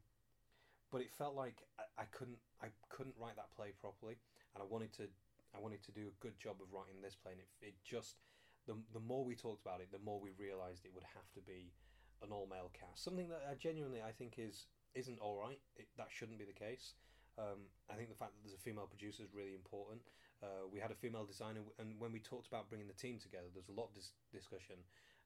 but 0.92 1.02
it 1.02 1.12
felt 1.12 1.36
like 1.36 1.66
I, 1.80 2.04
I 2.04 2.06
couldn't 2.12 2.38
I 2.62 2.70
couldn't 2.88 3.16
write 3.20 3.36
that 3.36 3.52
play 3.52 3.74
properly, 3.76 4.16
and 4.54 4.62
I 4.62 4.68
wanted 4.70 4.94
to 5.02 5.10
I 5.52 5.60
wanted 5.60 5.84
to 5.84 5.92
do 5.92 6.08
a 6.08 6.16
good 6.22 6.38
job 6.40 6.62
of 6.62 6.72
writing 6.72 7.02
this 7.02 7.16
play, 7.16 7.34
and 7.34 7.42
it, 7.42 7.50
it 7.60 7.76
just 7.84 8.22
the 8.68 8.78
the 8.94 9.02
more 9.02 9.26
we 9.26 9.36
talked 9.36 9.66
about 9.66 9.82
it, 9.82 9.92
the 9.92 10.00
more 10.00 10.22
we 10.22 10.32
realised 10.38 10.86
it 10.86 10.94
would 10.94 11.08
have 11.12 11.28
to 11.34 11.42
be 11.42 11.74
an 12.24 12.32
all 12.32 12.48
male 12.50 12.72
cast. 12.74 13.04
Something 13.04 13.30
that 13.30 13.44
I 13.50 13.56
genuinely 13.56 14.02
I 14.02 14.12
think 14.12 14.36
is 14.38 14.66
isn't 14.96 15.20
all 15.20 15.38
right. 15.38 15.60
It, 15.76 15.88
that 15.98 16.08
shouldn't 16.10 16.40
be 16.40 16.46
the 16.46 16.58
case. 16.58 16.94
Um, 17.38 17.70
I 17.90 17.94
think 17.94 18.10
the 18.10 18.18
fact 18.18 18.34
that 18.34 18.42
there's 18.42 18.58
a 18.58 18.62
female 18.62 18.90
producer 18.90 19.22
is 19.22 19.30
really 19.34 19.54
important. 19.54 20.02
Uh, 20.42 20.66
we 20.72 20.80
had 20.80 20.90
a 20.90 20.98
female 20.98 21.26
designer, 21.26 21.62
and 21.78 21.94
when 22.00 22.12
we 22.12 22.20
talked 22.20 22.48
about 22.48 22.70
bringing 22.70 22.88
the 22.88 22.98
team 22.98 23.20
together, 23.22 23.46
there's 23.54 23.70
a 23.70 23.78
lot 23.78 23.90
of 23.90 23.94
dis- 23.94 24.14
discussion 24.34 24.78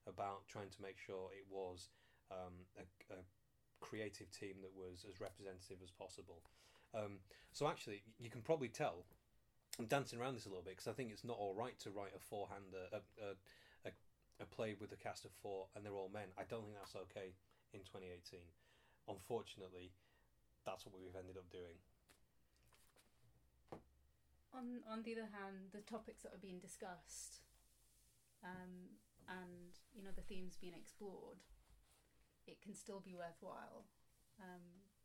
about 0.08 0.48
trying 0.48 0.70
to 0.70 0.82
make 0.82 1.00
sure 1.00 1.32
it 1.32 1.48
was 1.48 1.88
um, 2.32 2.68
a, 2.76 2.84
a 3.16 3.20
creative 3.80 4.32
team 4.32 4.60
that 4.62 4.72
was 4.76 5.06
as 5.08 5.20
representative 5.20 5.80
as 5.84 5.92
possible. 5.92 6.44
Um, 6.94 7.24
so 7.52 7.68
actually, 7.68 8.04
you 8.20 8.30
can 8.30 8.42
probably 8.42 8.68
tell 8.68 9.08
I'm 9.80 9.86
dancing 9.86 10.20
around 10.20 10.36
this 10.36 10.46
a 10.46 10.50
little 10.50 10.64
bit 10.64 10.78
because 10.78 10.88
I 10.88 10.94
think 10.94 11.12
it's 11.12 11.24
not 11.24 11.38
all 11.38 11.56
right 11.56 11.78
to 11.80 11.92
write 11.92 12.12
a 12.16 12.20
four-hander, 12.20 12.92
a, 12.92 12.98
a, 13.24 13.30
a, 14.42 14.46
play 14.46 14.76
with 14.80 14.92
a 14.92 14.98
cast 14.98 15.24
of 15.26 15.32
four, 15.42 15.68
and 15.76 15.86
they're 15.86 15.96
all 15.96 16.10
men. 16.12 16.30
I 16.38 16.44
don't 16.50 16.64
think 16.66 16.76
that's 16.76 16.96
okay 17.10 17.34
in 17.74 17.82
2018. 17.82 18.40
Unfortunately, 19.08 19.92
that's 20.66 20.86
what 20.86 20.96
we've 21.00 21.16
ended 21.16 21.38
up 21.38 21.50
doing. 21.52 21.78
on 24.54 24.84
on 24.90 25.04
the 25.04 25.14
other 25.14 25.30
hand, 25.32 25.72
the 25.72 25.80
topics 25.82 26.24
that 26.24 26.34
are 26.34 26.42
being 26.42 26.60
discussed, 26.60 27.40
um, 28.44 28.98
and 29.28 29.80
you 29.96 30.04
know 30.04 30.12
the 30.16 30.22
themes 30.22 30.58
being 30.60 30.74
explored, 30.76 31.40
it 32.48 32.62
can 32.62 32.74
still 32.76 33.00
be 33.00 33.16
worthwhile. 33.16 33.86
Um, 34.40 34.62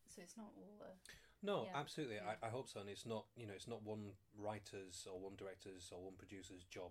so 0.08 0.22
it's 0.22 0.36
not 0.36 0.50
all. 0.56 0.82
Uh, 0.82 0.94
No, 1.42 1.64
Yeah, 1.64 1.76
absolutely. 1.78 2.16
yeah. 2.16 2.34
I, 2.42 2.46
I 2.46 2.50
hope 2.50 2.68
so. 2.68 2.80
And 2.80 2.88
it's 2.88 3.04
not, 3.06 3.26
you 3.36 3.46
know, 3.46 3.52
it's 3.54 3.68
not 3.68 3.82
one 3.82 4.12
writer's 4.34 5.06
or 5.10 5.20
one 5.20 5.36
director's 5.36 5.92
or 5.92 6.00
one 6.02 6.14
producer's 6.16 6.64
job 6.64 6.90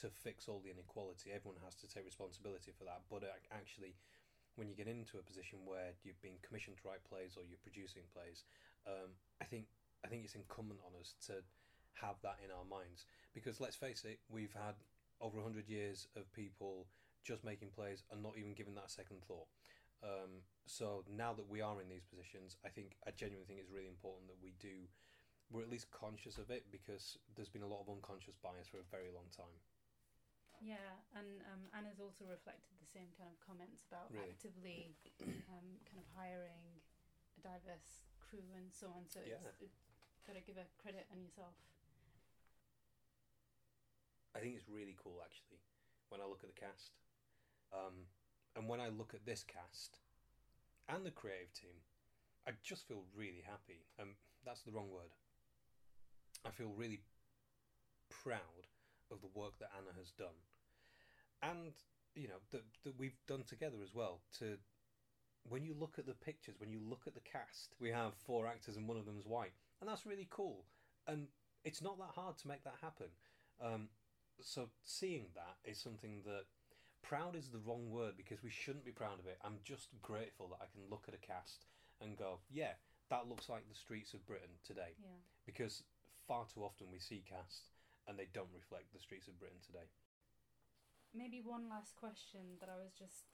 to 0.00 0.08
fix 0.08 0.48
all 0.48 0.60
the 0.64 0.70
inequality. 0.70 1.30
Everyone 1.34 1.60
has 1.64 1.74
to 1.82 1.86
take 1.86 2.04
responsibility 2.04 2.72
for 2.72 2.84
that. 2.84 3.02
But 3.10 3.24
actually, 3.52 3.94
when 4.56 4.68
you 4.68 4.76
get 4.76 4.88
into 4.88 5.18
a 5.18 5.24
position 5.24 5.64
where 5.64 5.96
you've 6.04 6.20
been 6.20 6.40
commissioned 6.40 6.76
to 6.80 6.88
write 6.88 7.04
plays 7.04 7.36
or 7.36 7.44
you're 7.44 7.60
producing 7.60 8.02
plays, 8.12 8.44
um, 8.86 9.12
I 9.40 9.44
think 9.44 9.66
I 10.04 10.08
think 10.08 10.24
it's 10.24 10.34
incumbent 10.34 10.80
on 10.82 10.98
us 10.98 11.14
to 11.28 11.44
have 12.00 12.16
that 12.22 12.40
in 12.44 12.50
our 12.50 12.64
minds. 12.66 13.06
Because 13.34 13.60
let's 13.60 13.76
face 13.76 14.04
it, 14.04 14.18
we've 14.28 14.52
had 14.52 14.74
over 15.20 15.40
hundred 15.40 15.68
years 15.68 16.08
of 16.16 16.30
people 16.32 16.86
just 17.22 17.44
making 17.44 17.70
plays 17.70 18.02
and 18.10 18.22
not 18.22 18.34
even 18.36 18.52
giving 18.52 18.74
that 18.74 18.90
a 18.90 18.92
second 18.92 19.22
thought. 19.22 19.46
Um, 20.02 20.42
so 20.66 21.04
now 21.06 21.32
that 21.32 21.48
we 21.48 21.62
are 21.62 21.80
in 21.80 21.88
these 21.88 22.02
positions, 22.02 22.56
I 22.66 22.68
think 22.68 22.98
I 23.06 23.14
genuinely 23.14 23.46
think 23.46 23.60
it's 23.62 23.70
really 23.70 23.86
important 23.86 24.26
that 24.26 24.42
we 24.42 24.54
do. 24.58 24.90
We're 25.50 25.62
at 25.62 25.70
least 25.70 25.92
conscious 25.94 26.38
of 26.38 26.50
it 26.50 26.66
because 26.72 27.18
there's 27.36 27.52
been 27.52 27.62
a 27.62 27.70
lot 27.70 27.86
of 27.86 27.88
unconscious 27.92 28.34
bias 28.42 28.66
for 28.66 28.78
a 28.78 28.88
very 28.90 29.14
long 29.14 29.30
time. 29.30 29.54
Yeah, 30.62 30.94
and 31.18 31.42
um, 31.50 31.62
Anna's 31.74 31.98
also 31.98 32.22
reflected 32.30 32.70
the 32.78 32.86
same 32.86 33.10
kind 33.18 33.26
of 33.28 33.36
comments 33.42 33.82
about 33.90 34.14
Really? 34.14 34.30
actively 34.30 34.94
um, 35.50 35.66
kind 35.90 35.98
of 35.98 36.06
hiring 36.14 36.78
a 37.36 37.40
diverse 37.42 38.06
crew 38.22 38.46
and 38.54 38.70
so 38.70 38.86
on. 38.94 39.04
So 39.10 39.18
Yeah. 39.26 39.42
it's, 39.42 39.74
it's 39.74 39.82
got 40.22 40.38
to 40.38 40.42
give 40.46 40.56
her 40.56 40.68
credit 40.78 41.10
on 41.10 41.18
yourself. 41.18 41.58
I 44.34 44.40
think 44.40 44.56
it's 44.56 44.68
really 44.70 44.96
cool 44.96 45.20
actually 45.20 45.60
when 46.08 46.20
I 46.20 46.24
look 46.28 46.40
at 46.44 46.48
the 46.54 46.60
cast, 46.60 46.92
um, 47.72 48.04
and 48.56 48.68
when 48.68 48.80
I 48.80 48.88
look 48.88 49.14
at 49.14 49.24
this 49.24 49.44
cast 49.44 49.98
and 50.88 51.04
the 51.06 51.10
creative 51.10 51.52
team, 51.52 51.80
I 52.46 52.52
just 52.62 52.86
feel 52.86 53.04
really 53.16 53.42
happy. 53.44 53.80
Um, 54.00 54.16
that's 54.44 54.60
the 54.62 54.72
wrong 54.72 54.90
word. 54.92 55.12
I 56.44 56.50
feel 56.50 56.68
really 56.76 57.00
proud 58.10 58.68
of 59.12 59.20
the 59.20 59.38
work 59.38 59.58
that 59.60 59.70
Anna 59.76 59.92
has 59.98 60.10
done, 60.10 60.38
and 61.42 61.72
you 62.14 62.28
know 62.28 62.40
that 62.50 62.62
that 62.84 62.98
we've 62.98 63.18
done 63.26 63.44
together 63.44 63.78
as 63.82 63.94
well. 63.94 64.20
To 64.38 64.58
when 65.48 65.64
you 65.64 65.74
look 65.78 65.98
at 65.98 66.06
the 66.06 66.14
pictures, 66.14 66.54
when 66.58 66.70
you 66.70 66.80
look 66.80 67.02
at 67.06 67.14
the 67.14 67.20
cast, 67.20 67.74
we 67.80 67.90
have 67.90 68.14
four 68.14 68.46
actors 68.46 68.76
and 68.76 68.88
one 68.88 68.96
of 68.96 69.06
them's 69.06 69.26
white, 69.26 69.52
and 69.80 69.88
that's 69.88 70.06
really 70.06 70.28
cool. 70.30 70.64
And 71.06 71.26
it's 71.64 71.82
not 71.82 71.98
that 71.98 72.14
hard 72.14 72.38
to 72.38 72.48
make 72.48 72.64
that 72.64 72.76
happen. 72.80 73.08
Um, 73.60 73.88
so 74.40 74.68
seeing 74.84 75.26
that 75.34 75.56
is 75.70 75.78
something 75.78 76.22
that 76.24 76.44
proud 77.02 77.36
is 77.36 77.48
the 77.48 77.58
wrong 77.58 77.90
word 77.90 78.14
because 78.16 78.42
we 78.42 78.50
shouldn't 78.50 78.84
be 78.84 78.92
proud 78.92 79.18
of 79.18 79.26
it. 79.26 79.38
I'm 79.44 79.58
just 79.64 79.88
grateful 80.00 80.48
that 80.48 80.62
I 80.62 80.70
can 80.72 80.88
look 80.90 81.04
at 81.08 81.14
a 81.14 81.18
cast 81.18 81.66
and 82.00 82.16
go, 82.16 82.38
yeah, 82.50 82.72
that 83.10 83.28
looks 83.28 83.48
like 83.48 83.68
the 83.68 83.74
streets 83.74 84.14
of 84.14 84.26
Britain 84.26 84.56
today. 84.64 84.94
Yeah. 84.98 85.08
Because 85.44 85.82
far 86.26 86.46
too 86.52 86.62
often 86.62 86.86
we 86.90 86.98
see 86.98 87.22
casts 87.28 87.71
and 88.06 88.18
they 88.18 88.28
don't 88.32 88.50
reflect 88.52 88.90
the 88.90 89.02
streets 89.02 89.28
of 89.28 89.38
Britain 89.38 89.62
today. 89.62 89.86
Maybe 91.12 91.44
one 91.44 91.68
last 91.68 91.94
question 91.94 92.56
that 92.58 92.72
I 92.72 92.80
was 92.80 92.96
just 92.96 93.28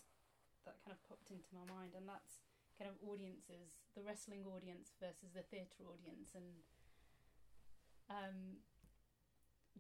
that 0.67 0.83
kind 0.83 0.93
of 0.93 1.01
popped 1.07 1.31
into 1.31 1.49
my 1.55 1.65
mind, 1.65 1.95
and 1.95 2.05
that's 2.05 2.43
kind 2.77 2.91
of 2.91 2.99
audiences, 3.03 3.81
the 3.95 4.03
wrestling 4.03 4.43
audience 4.47 4.95
versus 4.99 5.35
the 5.35 5.47
theatre 5.47 5.87
audience, 5.87 6.35
and 6.35 6.63
um, 8.11 8.63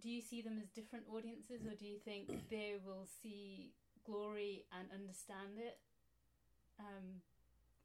do 0.00 0.08
you 0.08 0.22
see 0.22 0.42
them 0.42 0.58
as 0.62 0.70
different 0.70 1.04
audiences, 1.10 1.66
or 1.66 1.74
do 1.74 1.86
you 1.86 1.98
think 1.98 2.30
they 2.50 2.78
will 2.78 3.06
see 3.06 3.74
glory 4.06 4.64
and 4.72 4.88
understand 4.94 5.58
it? 5.58 5.78
Um, 6.78 7.22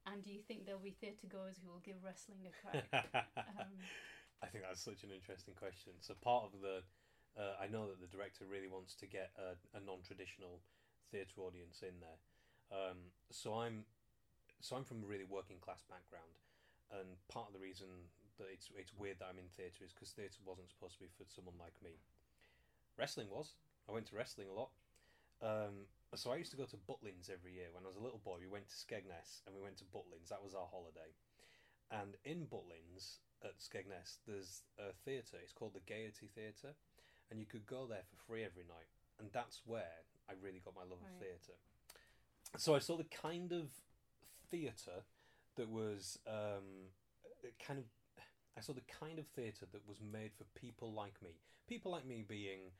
and 0.06 0.22
do 0.22 0.30
you 0.30 0.40
think 0.46 0.66
there'll 0.66 0.84
be 0.84 0.94
theatre 1.00 1.26
goers 1.26 1.56
who 1.58 1.70
will 1.70 1.82
give 1.82 2.04
wrestling 2.04 2.44
a 2.46 2.52
crack? 2.52 2.84
um, 3.38 3.72
I 4.42 4.46
think 4.46 4.64
that's 4.68 4.84
such 4.84 5.02
an 5.02 5.10
interesting 5.10 5.54
question. 5.56 5.96
So 6.00 6.14
part 6.20 6.44
of 6.44 6.60
the, 6.60 6.84
uh, 7.34 7.58
I 7.58 7.66
know 7.66 7.86
that 7.90 8.00
the 8.00 8.10
director 8.10 8.44
really 8.46 8.68
wants 8.68 8.94
to 9.02 9.06
get 9.06 9.30
a, 9.34 9.58
a 9.76 9.80
non-traditional 9.82 10.62
theatre 11.10 11.42
audience 11.42 11.82
in 11.82 11.98
there. 11.98 12.20
Um, 12.70 13.12
so 13.30 13.54
I'm, 13.54 13.84
so 14.60 14.76
I'm 14.76 14.84
from 14.84 15.02
a 15.02 15.06
really 15.06 15.26
working 15.26 15.58
class 15.58 15.82
background, 15.86 16.38
and 16.90 17.18
part 17.28 17.48
of 17.48 17.54
the 17.54 17.62
reason 17.62 17.88
that 18.38 18.50
it's 18.50 18.70
it's 18.74 18.90
weird 18.94 19.22
that 19.22 19.30
I'm 19.30 19.38
in 19.38 19.50
theatre 19.54 19.86
is 19.86 19.94
because 19.94 20.10
theatre 20.10 20.42
wasn't 20.42 20.70
supposed 20.70 20.98
to 20.98 21.02
be 21.06 21.10
for 21.14 21.22
someone 21.30 21.54
like 21.58 21.76
me. 21.82 21.98
Wrestling 22.98 23.30
was. 23.30 23.54
I 23.88 23.92
went 23.92 24.06
to 24.10 24.16
wrestling 24.16 24.48
a 24.48 24.56
lot. 24.56 24.70
Um, 25.42 25.90
so 26.14 26.30
I 26.30 26.38
used 26.38 26.54
to 26.54 26.60
go 26.60 26.64
to 26.64 26.78
Butlins 26.86 27.28
every 27.28 27.52
year. 27.52 27.68
When 27.74 27.82
I 27.84 27.90
was 27.90 27.98
a 27.98 28.04
little 28.04 28.22
boy, 28.22 28.38
we 28.38 28.46
went 28.46 28.70
to 28.70 28.76
Skegness 28.78 29.42
and 29.44 29.54
we 29.54 29.60
went 29.60 29.76
to 29.82 29.86
Butlins. 29.90 30.30
That 30.30 30.42
was 30.42 30.54
our 30.54 30.66
holiday. 30.70 31.10
And 31.90 32.16
in 32.24 32.46
Butlins 32.46 33.18
at 33.42 33.58
Skegness, 33.58 34.22
there's 34.26 34.62
a 34.78 34.94
theatre. 35.04 35.36
It's 35.42 35.52
called 35.52 35.74
the 35.74 35.84
Gaiety 35.84 36.30
Theatre, 36.32 36.72
and 37.30 37.40
you 37.40 37.46
could 37.46 37.66
go 37.66 37.86
there 37.88 38.02
for 38.10 38.16
free 38.26 38.44
every 38.44 38.64
night. 38.64 38.88
And 39.18 39.28
that's 39.32 39.62
where 39.64 40.02
I 40.28 40.32
really 40.42 40.60
got 40.64 40.74
my 40.74 40.82
love 40.82 40.98
of 41.02 41.18
theatre. 41.18 41.58
So 42.56 42.74
I 42.74 42.78
saw 42.78 42.96
the 42.96 43.04
kind 43.04 43.52
of 43.52 43.70
theatre 44.50 45.02
that 45.56 45.68
was 45.68 46.18
um, 46.26 46.90
kind 47.64 47.78
of. 47.78 47.84
I 48.56 48.60
saw 48.60 48.72
the 48.72 48.82
kind 49.00 49.18
of 49.18 49.26
theatre 49.26 49.66
that 49.72 49.82
was 49.88 49.98
made 50.00 50.30
for 50.38 50.44
people 50.58 50.92
like 50.92 51.20
me. 51.20 51.30
People 51.68 51.90
like 51.90 52.06
me 52.06 52.24
being, 52.26 52.70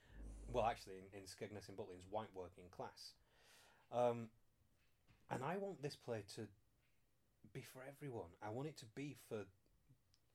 well, 0.52 0.66
actually, 0.66 0.94
in, 0.94 1.18
in 1.18 1.24
Skegness 1.24 1.68
and 1.68 1.76
Butlins, 1.76 2.06
white 2.10 2.28
working 2.32 2.64
class. 2.70 3.14
Um, 3.90 4.28
and 5.30 5.42
I 5.42 5.56
want 5.56 5.82
this 5.82 5.96
play 5.96 6.22
to 6.36 6.42
be 7.52 7.62
for 7.72 7.82
everyone. 7.88 8.30
I 8.40 8.50
want 8.50 8.68
it 8.68 8.76
to 8.78 8.86
be 8.94 9.16
for 9.28 9.44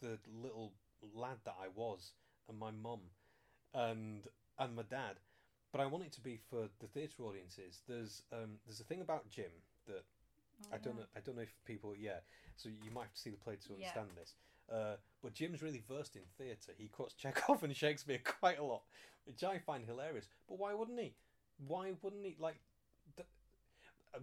the 0.01 0.17
little 0.41 0.73
lad 1.13 1.37
that 1.45 1.55
I 1.61 1.67
was 1.73 2.11
and 2.47 2.57
my 2.57 2.71
mum 2.71 2.99
and 3.73 4.27
and 4.57 4.75
my 4.75 4.83
dad. 4.83 5.19
But 5.71 5.81
I 5.81 5.85
want 5.85 6.03
it 6.03 6.11
to 6.13 6.21
be 6.21 6.39
for 6.49 6.67
the 6.79 6.87
theatre 6.87 7.23
audiences. 7.23 7.81
There's 7.87 8.23
um, 8.33 8.57
there's 8.65 8.79
a 8.79 8.83
thing 8.83 9.01
about 9.01 9.29
Jim 9.29 9.51
that 9.87 10.03
oh, 10.63 10.67
I 10.73 10.77
don't 10.77 10.95
yeah. 10.95 11.01
know. 11.01 11.07
I 11.15 11.19
don't 11.19 11.35
know 11.35 11.43
if 11.43 11.53
people. 11.65 11.93
Yeah. 11.95 12.19
So 12.55 12.69
you 12.69 12.91
might 12.91 13.03
have 13.03 13.13
to 13.13 13.19
see 13.19 13.29
the 13.29 13.37
play 13.37 13.55
to 13.55 13.73
Yeah. 13.73 13.87
understand 13.87 14.07
this. 14.15 14.33
Uh, 14.71 14.95
but 15.23 15.33
Jim's 15.33 15.61
really 15.61 15.83
versed 15.87 16.15
in 16.15 16.21
theatre. 16.37 16.73
He 16.77 16.87
quotes 16.87 17.13
Chekhov 17.17 17.63
and 17.63 17.75
Shakespeare 17.75 18.19
quite 18.23 18.59
a 18.59 18.63
lot, 18.63 18.83
which 19.25 19.43
I 19.43 19.59
find 19.59 19.85
hilarious. 19.85 20.27
But 20.47 20.59
why 20.59 20.73
wouldn't 20.73 20.99
he? 20.99 21.13
Why 21.67 21.93
wouldn't 22.01 22.25
he? 22.25 22.35
Like, 22.39 22.55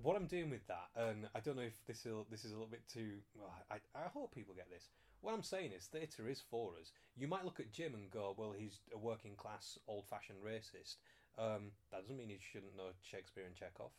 what 0.03 0.17
I'm 0.17 0.27
doing 0.27 0.51
with 0.51 0.67
that, 0.67 0.89
and 0.97 1.29
I 1.35 1.41
don't 1.41 1.57
know 1.57 1.63
if 1.63 1.85
this 1.87 2.05
will, 2.05 2.27
this 2.31 2.45
is 2.45 2.53
a 2.53 2.55
little 2.55 2.71
bit 2.71 2.83
too. 2.93 3.19
Well, 3.35 3.53
I, 3.71 3.77
I 3.95 4.09
hope 4.13 4.35
people 4.35 4.55
get 4.55 4.71
this. 4.71 4.89
What 5.21 5.35
I'm 5.35 5.43
saying 5.43 5.73
is, 5.77 5.87
theatre 5.87 6.29
is 6.29 6.43
for 6.51 6.73
us. 6.81 6.93
You 7.17 7.27
might 7.29 7.45
look 7.45 7.61
at 7.61 7.73
Jim 7.73 7.95
and 7.95 8.11
go, 8.11 8.35
"Well, 8.37 8.55
he's 8.57 8.81
a 8.93 8.99
working 8.99 9.35
class, 9.37 9.79
old-fashioned 9.89 10.39
racist." 10.45 10.97
Um, 11.39 11.73
that 11.91 12.03
doesn't 12.03 12.17
mean 12.17 12.31
he 12.31 12.39
shouldn't 12.41 12.77
know 12.77 12.91
Shakespeare 13.03 13.45
and 13.45 13.55
Chekhov. 13.55 13.91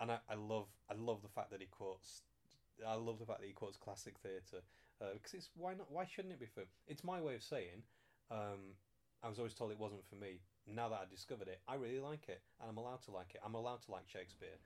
And 0.00 0.10
I, 0.10 0.18
I 0.28 0.34
love, 0.34 0.68
I 0.90 0.94
love 0.94 1.22
the 1.22 1.28
fact 1.28 1.50
that 1.50 1.60
he 1.60 1.66
quotes. 1.66 2.22
I 2.86 2.94
love 2.94 3.18
the 3.18 3.26
fact 3.26 3.40
that 3.40 3.46
he 3.46 3.52
quotes 3.52 3.76
classic 3.76 4.18
theatre 4.18 4.62
because 5.14 5.34
it's 5.34 5.50
why 5.56 5.74
not? 5.74 5.90
Why 5.90 6.04
shouldn't 6.04 6.34
it 6.34 6.40
be 6.40 6.46
for? 6.46 6.62
It's 6.86 7.04
my 7.04 7.20
way 7.20 7.34
of 7.34 7.42
saying. 7.42 7.82
Um, 8.30 8.78
I 9.22 9.28
was 9.28 9.38
always 9.38 9.54
told 9.54 9.70
it 9.70 9.78
wasn't 9.78 10.06
for 10.08 10.16
me. 10.16 10.40
Now 10.66 10.88
that 10.90 11.06
I 11.06 11.10
discovered 11.10 11.48
it, 11.48 11.60
I 11.66 11.74
really 11.74 12.00
like 12.00 12.28
it, 12.28 12.40
and 12.60 12.70
I'm 12.70 12.76
allowed 12.76 13.02
to 13.04 13.10
like 13.10 13.34
it. 13.34 13.40
I'm 13.44 13.54
allowed 13.54 13.82
to 13.82 13.90
like 13.90 14.08
Shakespeare, 14.08 14.58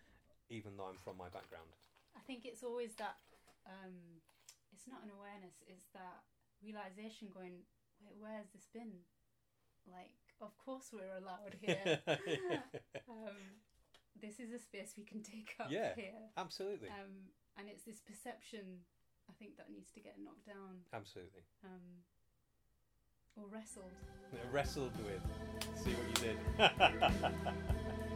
even 0.51 0.77
though 0.77 0.87
I'm 0.89 0.99
from 1.03 1.17
my 1.17 1.29
background. 1.29 1.69
I 2.17 2.21
think 2.27 2.45
it's 2.45 2.63
always 2.63 2.95
that. 2.97 3.17
Um, 3.67 4.23
it's 4.73 4.87
not 4.87 5.03
an 5.05 5.11
awareness. 5.17 5.55
It's 5.67 5.89
that 5.95 6.23
realization. 6.63 7.29
Going, 7.33 7.65
wait, 8.03 8.17
where 8.19 8.37
has 8.39 8.49
this 8.55 8.67
been? 8.73 8.93
Like, 9.91 10.15
of 10.41 10.57
course 10.59 10.91
we're 10.93 11.17
allowed 11.17 11.57
here. 11.63 12.01
um, 13.09 13.37
this 14.21 14.41
is 14.41 14.53
a 14.53 14.59
space 14.59 14.95
we 14.97 15.05
can 15.05 15.23
take 15.23 15.55
up 15.61 15.69
Yeah. 15.71 15.95
here. 15.95 16.31
Absolutely, 16.37 16.89
Um, 16.89 17.31
and 17.59 17.69
it's 17.69 17.85
this 17.85 18.01
perception. 18.01 18.81
I 19.29 19.33
think 19.39 19.57
that 19.59 19.71
needs 19.71 19.91
to 19.93 20.01
get 20.01 20.17
knocked 20.23 20.47
down 20.47 20.85
absolutely. 20.93 21.43
um, 21.65 22.05
or 23.37 23.49
wrestled. 23.49 23.91
Wrestled 24.53 24.93
with. 25.05 25.23
See 25.83 25.91
what 25.93 26.09
you 26.09 26.35
did. 28.01 28.13